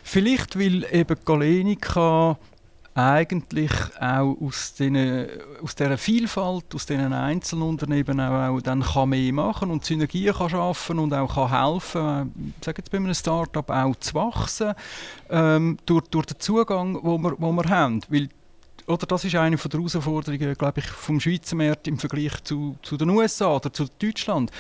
[0.04, 2.38] Vielleicht, weil eben Galenica
[2.94, 5.28] eigentlich auch aus, den,
[5.64, 10.50] aus dieser Vielfalt, aus diesen Einzelunternehmen auch, auch dann kann mehr machen und Synergien kann
[10.50, 14.74] schaffen und auch kann helfen, äh, sage jetzt bei einem Startup auch zu wachsen
[15.30, 18.30] ähm, durch, durch den Zugang, wo wir, wo wir haben, weil
[18.88, 22.98] oder das ist eine der Herausforderungen, glaube ich, vom Schweizer Markt im Vergleich zu, zu
[22.98, 24.52] den USA oder zu Deutschland.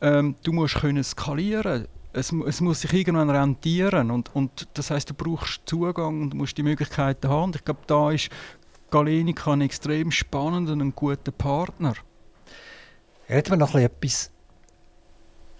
[0.00, 5.10] Ähm, du musst können skalieren es, es, muss sich irgendwann rentieren und, und das heißt,
[5.10, 7.44] du brauchst Zugang und musst die Möglichkeiten haben.
[7.44, 8.28] Und ich glaube, da ist
[8.90, 11.94] Galenica ein extrem spannender und guter Partner.
[13.28, 14.30] Reden wir noch etwas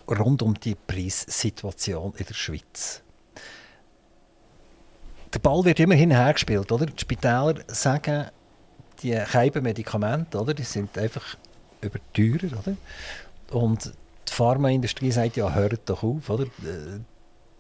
[0.07, 3.03] rund um die Preissituation in der Schweiz.
[5.33, 6.85] Der Ball wird immerhin hergespielt, oder?
[6.85, 8.27] Die Spitäler sagen,
[9.03, 9.19] die
[9.63, 10.53] Medikamente, oder?
[10.53, 11.39] Die sind einfach
[11.81, 12.77] überteurer, oder?
[13.51, 13.95] Und
[14.29, 16.47] die Pharmaindustrie sagt ja, hört doch auf, oder?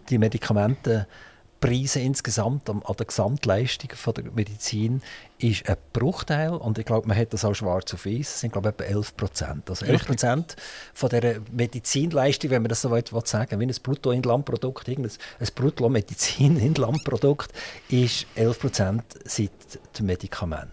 [0.09, 5.03] Die Medikamentenpreise insgesamt an der Gesamtleistung von der Medizin
[5.39, 8.69] ist ein Bruchteil und ich glaube, man hat das auch schwarz auf weiß, sind glaube
[8.69, 9.71] ich etwa 11 Prozent.
[9.71, 10.57] Also 11 Prozent
[10.95, 15.09] von der Medizinleistung, wenn man das so weit sagen wie ein Bruttoinlandprodukt, ein
[15.55, 17.53] Brutto-Medizin-Inlandprodukt
[17.89, 19.53] ist 11 Prozent sind
[19.97, 20.73] die Medikamente.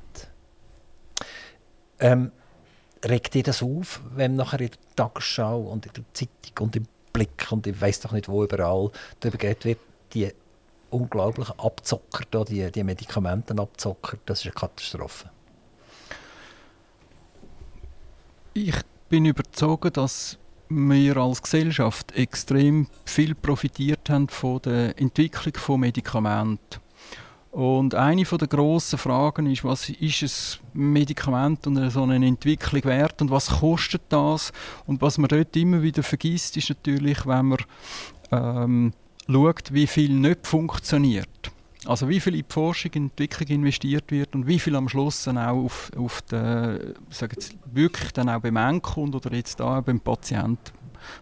[2.00, 2.32] Ähm,
[3.06, 6.86] regt dir das auf, wenn nachher in der Tagesschau und in der Zeitung und im
[7.14, 9.80] Blick und ich weiß doch nicht wo überall darüber geht wird,
[10.14, 10.32] die
[10.89, 15.30] unglaublichen Abzocker, da, die, die Medikamentenabzocker, das ist eine Katastrophe.
[18.54, 18.76] Ich
[19.08, 20.38] bin überzeugt, dass
[20.70, 26.80] wir als Gesellschaft extrem viel profitiert haben von der Entwicklung von Medikamenten.
[27.60, 33.22] Und eine der grossen Fragen ist, was ist ein Medikament und so eine Entwicklung wert
[33.22, 34.53] und was kostet das?
[34.86, 37.57] Und was man dort immer wieder vergisst, ist natürlich, wenn man
[38.32, 38.93] ähm,
[39.28, 41.51] schaut, wie viel nicht funktioniert.
[41.86, 45.26] Also wie viel in die Forschung und Entwicklung investiert wird und wie viel am Schluss
[45.26, 49.82] dann auch auf, auf den, sag jetzt, wirklich dann auch beim Endkunden oder jetzt da
[49.82, 50.72] beim Patienten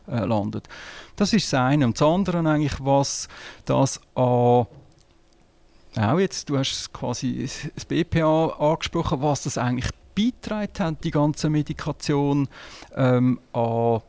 [0.07, 0.69] äh, landet.
[1.15, 1.87] Das ist das eine.
[1.87, 3.27] Und das andere eigentlich, was
[3.65, 4.67] das an
[5.95, 11.49] auch jetzt, du hast quasi das BPA angesprochen, was das eigentlich beitragen hat, die ganze
[11.49, 12.47] Medikation
[12.95, 14.01] ähm, an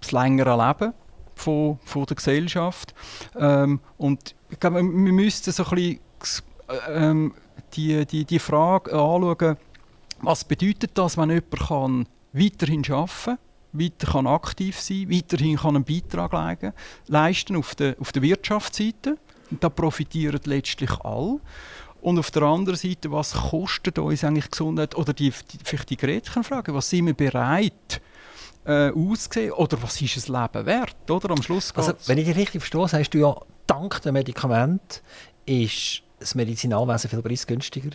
[0.00, 0.92] das längere Leben
[1.34, 2.94] von, von der Gesellschaft.
[3.36, 6.00] Ähm, und ich glaube, wir müssten so ein bisschen
[6.88, 7.34] ähm,
[7.74, 9.56] die, die, die Frage anschauen,
[10.20, 13.38] was bedeutet das, wenn jemand kann weiterhin arbeiten kann,
[13.72, 16.72] weiter kann aktiv sein weiterhin kann einen Beitrag
[17.08, 19.18] leisten auf der, auf der Wirtschaftsseite.
[19.50, 21.40] Da profitieren letztlich alle.
[22.00, 24.94] Und auf der anderen Seite, was kostet uns eigentlich Gesundheit?
[24.96, 28.00] Oder die, die, vielleicht die Gretchenfrage, was sind wir bereit
[28.64, 29.52] äh, auszusehen?
[29.52, 31.10] Oder was ist das Leben wert?
[31.10, 31.30] Oder?
[31.30, 33.34] Am Schluss also, wenn ich dich richtig verstehe, sagst du ja,
[33.66, 35.02] dank dem Medikament
[35.46, 37.90] ist das Medizinalwesen viel preisgünstiger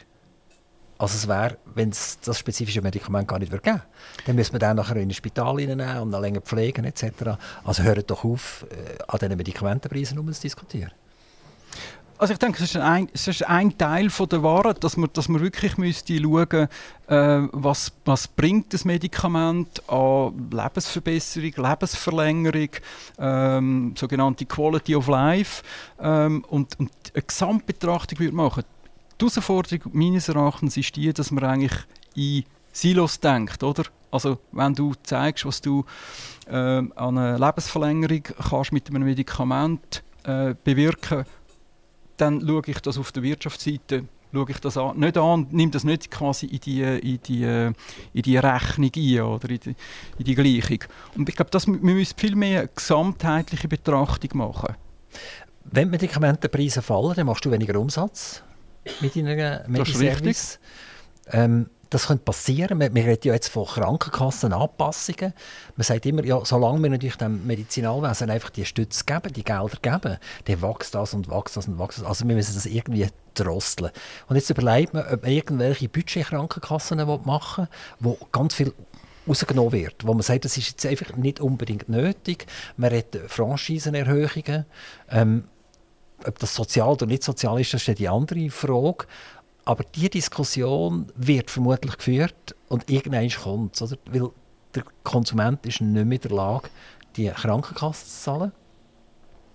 [1.02, 3.84] als es wäre, wenn es das spezifische Medikament gar nicht geben würde.
[4.28, 7.40] Dann müsste man den nachher in ein Spital nehmen und dann länger pflegen etc.
[7.64, 10.92] Also hört doch auf, äh, an diesen Medikamentenpreisen um zu diskutieren.
[12.22, 15.10] Also ich denke, es ist ein, es ist ein Teil von der Wahrheit, dass man,
[15.12, 16.68] dass man wirklich müsste schauen
[17.08, 22.70] äh, was, was bringt das Medikament an Lebensverbesserung, Lebensverlängerung,
[23.18, 25.64] ähm, sogenannte Quality of Life
[26.00, 28.64] ähm, und, und eine Gesamtbetrachtung würde machen.
[29.20, 31.74] Die Herausforderung meines Erachtens ist die, dass man eigentlich
[32.14, 33.86] in Silos denkt, oder?
[34.12, 35.86] Also wenn du zeigst, was du
[36.46, 41.26] äh, an einer Lebensverlängerung kannst mit einem Medikament äh, bewirken
[42.22, 45.84] dann schaue ich das auf der Wirtschaftsseite schaue ich das an, nicht an, nehme das
[45.84, 49.76] nicht quasi in die, in die, in die Rechnung ein oder in die,
[50.20, 50.80] in die Gleichung.
[51.18, 54.76] Und ich glaube, wir müssen viel mehr eine gesamtheitliche Betrachtung machen.
[55.66, 58.42] Wenn Medikamentenpreise fallen, dann machst du weniger Umsatz
[59.00, 60.60] mit deinen Mediservice.
[61.28, 62.80] Ähm, das könnte passieren.
[62.80, 65.34] Wir, wir reden ja jetzt von Krankenkassenanpassungen.
[65.76, 69.78] Man sagt immer, ja, solange wir natürlich dem Medizinalwesen einfach die Stütze geben, die Gelder
[69.82, 72.06] geben, dann wächst das und wächst das und wächst das.
[72.06, 73.92] Also wir müssen das irgendwie drosseln.
[74.28, 77.68] Und jetzt überlegt man, ob man irgendwelche Budgetkrankenkassen machen
[78.00, 78.74] will, wo ganz viel
[79.28, 82.48] rausgenommen wird, wo man sagt, das ist jetzt einfach nicht unbedingt nötig.
[82.78, 84.66] Man redet Franchisenerhöhungen.
[85.10, 85.44] Ähm,
[86.26, 89.08] ob das sozial oder nicht sozial ist, das ist die andere Frage.
[89.66, 93.96] Aber diese Diskussion wird vermutlich geführt und irgendwann kommt es.
[94.06, 94.30] Weil
[94.74, 96.70] der Konsument ist nicht mehr in der Lage,
[97.16, 98.52] die Krankenkasse zu zahlen.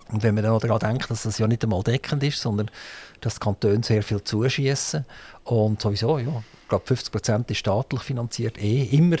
[0.09, 2.71] Und wenn man dann daran denkt, dass das ja nicht einmal deckend ist, sondern
[3.19, 5.05] dass die Kantone sehr viel zuschießen
[5.43, 9.17] und sowieso, ja, ich glaube 50 Prozent ist staatlich finanziert, eh immer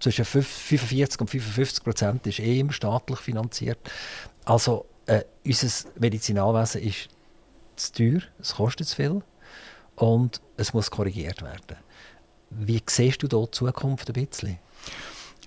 [0.00, 3.78] zwischen 45 und 55 Prozent ist eh immer staatlich finanziert.
[4.44, 7.08] Also äh, unser Medizinalwesen ist
[7.76, 9.22] zu teuer, es kostet zu viel
[9.96, 11.76] und es muss korrigiert werden.
[12.50, 14.58] Wie siehst du da die Zukunft ein bisschen?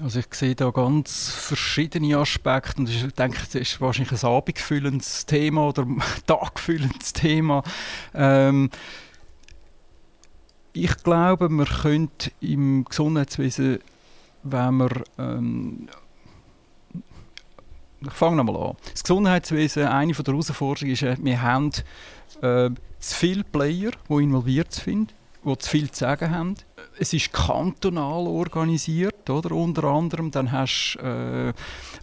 [0.02, 5.26] Also ich sehe da ganz verschiedene Aspekte und ich denke, das ist wahrscheinlich ein abendfüllendes
[5.26, 5.88] Thema oder
[6.28, 7.64] tagfüllendes Thema.
[8.14, 8.70] Ähm,
[10.74, 13.80] ich glaube, man könnte im Gesundheitswesen,
[14.43, 15.89] wenn man ähm,
[18.00, 18.78] ich fange nochmal an.
[18.91, 21.72] Das Gesundheitswesen, eine der Herausforderungen ist, wir haben
[22.41, 22.69] äh,
[22.99, 25.13] zu viele Player, die involviert sind,
[25.45, 26.55] die zu viel zu sagen haben.
[26.99, 29.51] Es ist kantonal organisiert, oder?
[29.51, 30.31] unter anderem.
[30.31, 31.53] Dann hast äh,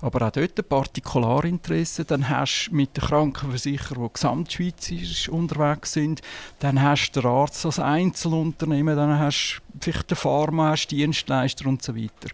[0.01, 2.07] aber auch dort Partikularinteressen.
[2.07, 6.23] Dann hast du mit den Krankenversicherern, die gesamtschweizerisch unterwegs sind.
[6.61, 8.97] Dann hast du den Arzt als Einzelunternehmen.
[8.97, 12.31] Dann hast du vielleicht den Pharma, hast Dienstleister und so weiter.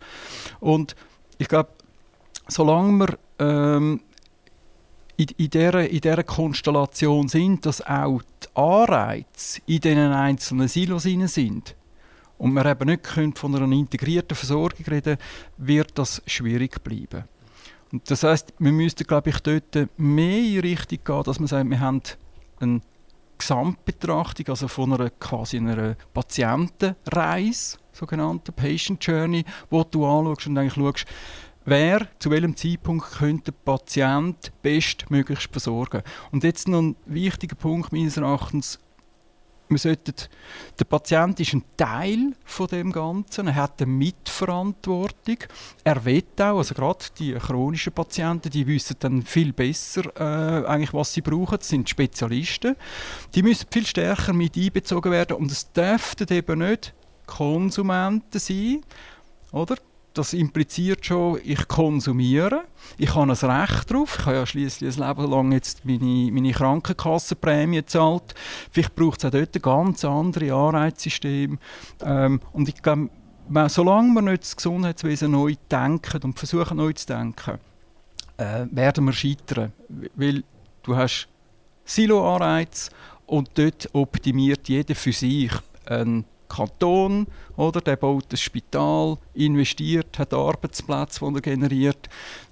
[0.61, 0.95] Und
[1.39, 1.71] ich glaube,
[2.47, 4.01] solange wir ähm,
[5.21, 11.03] in, in, dieser, in dieser Konstellation sind, dass auch die Anreize in diesen einzelnen Silos
[11.03, 11.77] sind
[12.39, 15.19] und wir eben nicht von einer integrierten Versorgung reden
[15.59, 17.25] wird das schwierig bleiben.
[17.93, 21.69] Und das heißt, wir müssten, glaube ich, dort mehr in Richtung gehen, dass man sagt,
[21.69, 22.01] wir haben
[22.61, 22.81] eine
[23.37, 30.75] Gesamtbetrachtung, also von einer quasi einer Patientenreise, sogenannte Patient Journey, wo du anschaust und eigentlich
[30.75, 31.05] schaust,
[31.65, 36.03] wer zu welchem Zeitpunkt könnte der Patient bestmöglichst versorgen.
[36.33, 38.79] Und jetzt noch ein wichtiger Punkt meines Erachtens,
[39.71, 40.15] wir sollten,
[40.81, 45.37] der Patient ist ein Teil von dem Ganzen, er hat eine Mitverantwortung.
[45.85, 50.93] Er will auch, also gerade die chronischen Patienten, die wissen dann viel besser, äh, eigentlich,
[50.93, 52.75] was sie brauchen, das sind Spezialisten.
[53.33, 56.93] Die müssen viel stärker mit einbezogen werden und es dürften eben nicht
[57.27, 58.81] Konsumenten sein,
[59.53, 59.77] oder?
[60.15, 62.65] Das impliziert schon, ich konsumiere,
[62.99, 66.53] ich habe ein Recht darauf, ich habe ja schließlich ein Leben lang jetzt meine, meine
[66.53, 68.35] Krankenkassenprämie gezahlt.
[68.71, 71.59] Vielleicht braucht es auch dort ein ganz anderes Anreizsystem.
[72.03, 73.11] Ähm, und ich glaube,
[73.69, 77.59] solange wir nicht das Gesundheitswesen neu denken und versuchen neu zu denken,
[78.37, 79.73] äh, werden wir scheitern.
[80.15, 80.45] Weil
[80.83, 81.29] du hast
[81.85, 82.91] Silo-Anreize
[83.27, 85.53] und dort optimiert jeder für sich.
[85.87, 87.27] Ein Kanton,
[87.57, 92.09] oder, der baut ein Spital, investiert, hat Arbeitsplätze, die er generiert,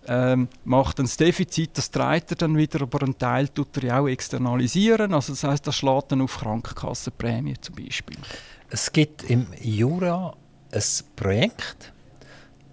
[0.07, 4.01] ähm, macht ein Defizit, das trägt er dann wieder, aber einen Teil tut er ja
[4.01, 5.12] auch externalisieren.
[5.12, 8.16] Also das heißt, das schlägt dann auf Krankenkassenprämie zum Beispiel.
[8.70, 10.34] Es gibt im Jura
[10.72, 10.82] ein
[11.16, 11.92] Projekt,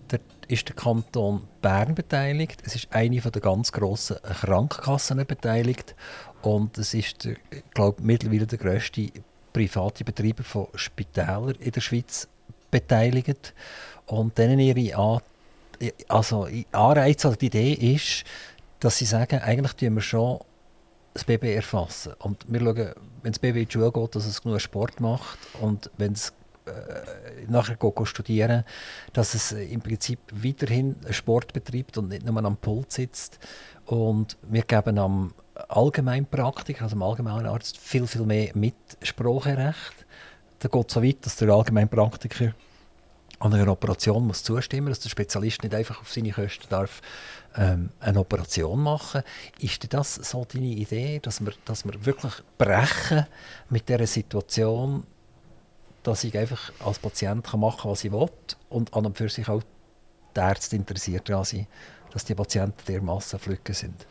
[0.09, 0.17] da
[0.47, 2.61] ist der Kanton Bern beteiligt.
[2.65, 5.95] Es ist eine der ganz grossen Krankenkassen beteiligt
[6.41, 7.27] und es ist,
[7.73, 9.09] glaube mittlerweile der grösste
[9.55, 12.27] private Betreiber von Spitälern in der Schweiz
[12.69, 13.53] beteiligt.
[14.05, 15.21] Und denen ihre An
[16.07, 18.23] also Anreiz oder die Idee ist,
[18.79, 20.39] dass sie sagen, eigentlich tun wir schon
[21.13, 22.13] das Baby erfassen.
[22.19, 22.93] Und wir schauen,
[23.23, 26.33] wenn das Baby in die Schule geht, dass es genug Sport macht und wenn es
[26.65, 28.63] äh, nachher geht, studieren
[29.13, 33.39] dass es im Prinzip weiterhin Sport betreibt und nicht nur am Pult sitzt.
[33.85, 35.33] Und wir geben am
[35.69, 40.05] Allgemeinpraktiker, also dem Allgemeinarzt, viel, viel mehr Mitspracherecht.
[40.59, 42.53] Da geht es so weit, dass der Allgemeinpraktiker
[43.39, 47.01] an einer Operation muss zustimmen, dass der Spezialist nicht einfach auf seine Kosten darf
[47.55, 49.23] ähm, eine Operation machen.
[49.59, 53.25] Ist das so deine Idee, dass wir, dass wir wirklich brechen
[53.69, 55.03] mit der Situation,
[56.03, 58.29] dass ich einfach als Patient kann machen kann, was ich will
[58.69, 59.63] und an und für sich auch
[60.35, 61.67] die Ärzte interessiert daran sind,
[62.11, 64.05] dass die Patienten dermassen flücken sind?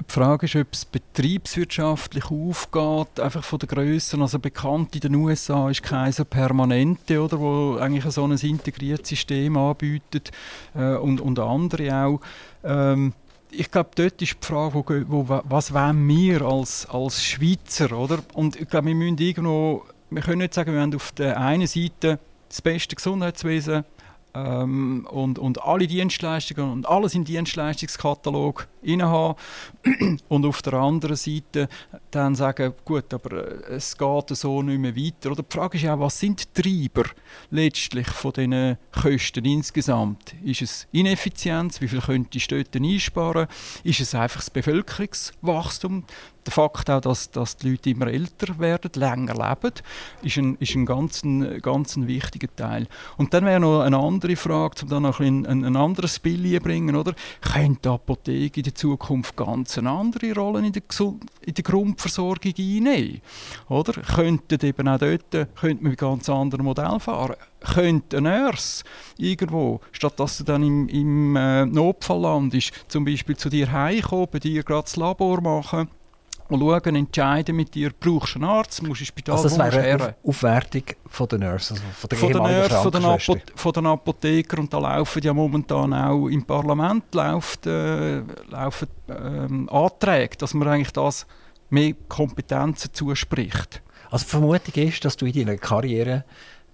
[0.00, 4.18] Die Frage ist, ob es betriebswirtschaftlich aufgeht, einfach von der Größe.
[4.20, 9.56] Also bekannt in den USA ist Kaiser Permanente, oder, wo eigentlich so ein integriertes System
[9.56, 10.30] anbietet
[10.74, 12.20] äh, und, und andere auch.
[12.62, 13.12] Ähm,
[13.50, 14.74] ich glaube, dort ist die Frage,
[15.08, 18.20] wo, wo, was wollen wir als, als Schweizer, oder?
[18.34, 21.66] Und ich glaube, wir müssen irgendwo, wir können nicht sagen, wir haben auf der einen
[21.66, 23.84] Seite das beste Gesundheitswesen
[24.46, 29.34] ähm, und, und alle Dienstleistungen und alles im Dienstleistungskatalog haben
[30.28, 31.68] und auf der anderen Seite
[32.10, 35.32] dann sagen, gut, aber äh, es geht so nicht mehr weiter.
[35.32, 37.08] Oder die Frage ist ja, was sind die Treiber
[37.50, 40.34] letztlich von diesen Kosten insgesamt?
[40.44, 41.80] Ist es Ineffizienz?
[41.80, 43.48] Wie viel könnte die Städte einsparen?
[43.82, 46.04] Ist es einfach das Bevölkerungswachstum?
[46.48, 49.74] Der Fakt auch, dass, dass die Leute immer älter werden, länger leben,
[50.22, 51.22] ist ein, ist ein ganz,
[51.60, 52.86] ganz ein wichtiger Teil.
[53.16, 56.62] Und dann wäre noch eine andere Frage, um dann noch ein, ein, ein anderes Bild
[56.62, 57.14] bringen, oder?
[57.40, 60.82] Könnte die Apotheke in der Zukunft ganz eine andere Rolle in der,
[61.44, 63.20] in der Grundversorgung einnehmen?
[63.68, 63.92] Oder?
[63.92, 67.36] Könnte eben auch dort könnte man mit ganz anderen Modell fahren?
[67.60, 68.84] könnte ein Nurse
[69.16, 74.28] irgendwo, statt dass du dann im, im äh, Notfallland ist, zum Beispiel zu dir heimkommen,
[74.30, 75.88] bei dir gerade das Labor machen
[76.48, 79.58] und schauen, entscheiden mit dir, brauchst du einen Arzt, musst du ins Spital, also das
[79.58, 83.72] wäre eine Aufwertung von den Nurses, von, der von den Nurses, von den, Apo von
[83.72, 84.60] den Apothekern.
[84.60, 90.68] Und da laufen ja momentan auch im Parlament läuft, äh, laufen ähm, Anträge, dass man
[90.68, 91.26] eigentlich das
[91.70, 93.82] mehr Kompetenzen zuspricht.
[94.10, 96.24] Also die Vermutung ist, dass du in deiner Karriere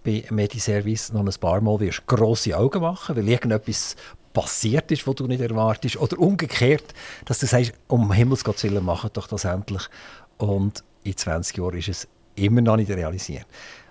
[0.04, 3.96] bei Mediservice noch ein paar Mal wirst grosse Augen machen, weil irgendetwas
[4.34, 5.96] passiert ist, was du nicht erwartest.
[5.96, 6.92] Oder umgekehrt,
[7.24, 9.84] dass du sagst, um Himmels Gottes Willen, mach doch das endlich.
[10.36, 13.46] Und in 20 Jahren ist es immer noch nicht realisiert.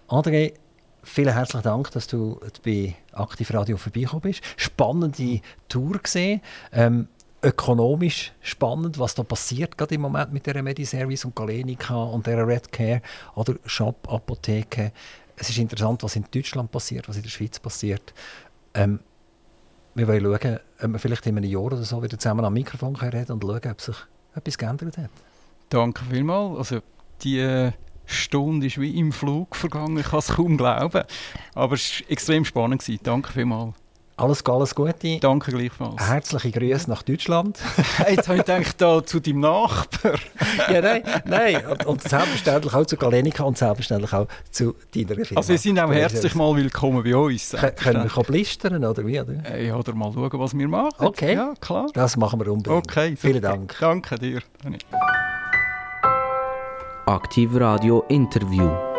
[0.09, 0.53] André,
[1.01, 4.41] vielen herzlichen Dank, dass du bei Aktiv Radio vorbeigekommen bist.
[4.57, 6.41] Spannende Tour gesehen.
[6.71, 7.07] Ähm,
[7.41, 12.47] ökonomisch spannend, was da passiert gerade im Moment mit der Mediservice und Galenica und der
[12.47, 13.01] Red Care
[13.35, 14.91] oder Shop Apotheke.
[15.35, 18.13] Es ist interessant, was in Deutschland passiert, was in der Schweiz passiert.
[18.73, 18.99] Ähm,
[19.95, 22.95] wir wollen schauen, ob wir vielleicht in einem Jahr oder so wieder zusammen am Mikrofon
[22.95, 23.95] reden und schauen, ob sich
[24.35, 25.09] etwas geändert hat.
[25.69, 26.57] Danke vielmals.
[26.57, 26.79] Also
[27.21, 27.71] die äh,
[28.05, 31.03] Stunde ist wie im Flug vergangen, ich kann es kaum glauben.
[31.55, 32.83] Aber es war extrem spannend.
[33.03, 33.75] Danke vielmals.
[34.15, 35.19] Alles, alles Gute.
[35.19, 35.95] Danke gleichfalls.
[35.97, 37.57] Herzliche Grüße nach Deutschland.
[38.09, 40.19] Jetzt habe ich gedacht, da zu deinem Nachbar.
[40.71, 41.65] ja, nein, nein.
[41.65, 45.37] Und, und, selbstverständlich auch zu Galenica und selbstverständlich auch zu deiner Firma.
[45.37, 47.55] Also, Sie sind auch herzlich mal willkommen bei uns.
[47.77, 49.19] Können wir blistern oder wie?
[49.19, 49.33] Oder?
[49.49, 50.93] Äh, ja, oder mal schauen, was wir machen.
[51.07, 51.33] Okay.
[51.33, 51.87] Ja, klar.
[51.93, 52.87] Das machen wir unbedingt.
[52.87, 53.75] Okay, Vielen Dank.
[53.79, 54.41] Danke dir.
[57.07, 58.92] Aktiv Radio Interview.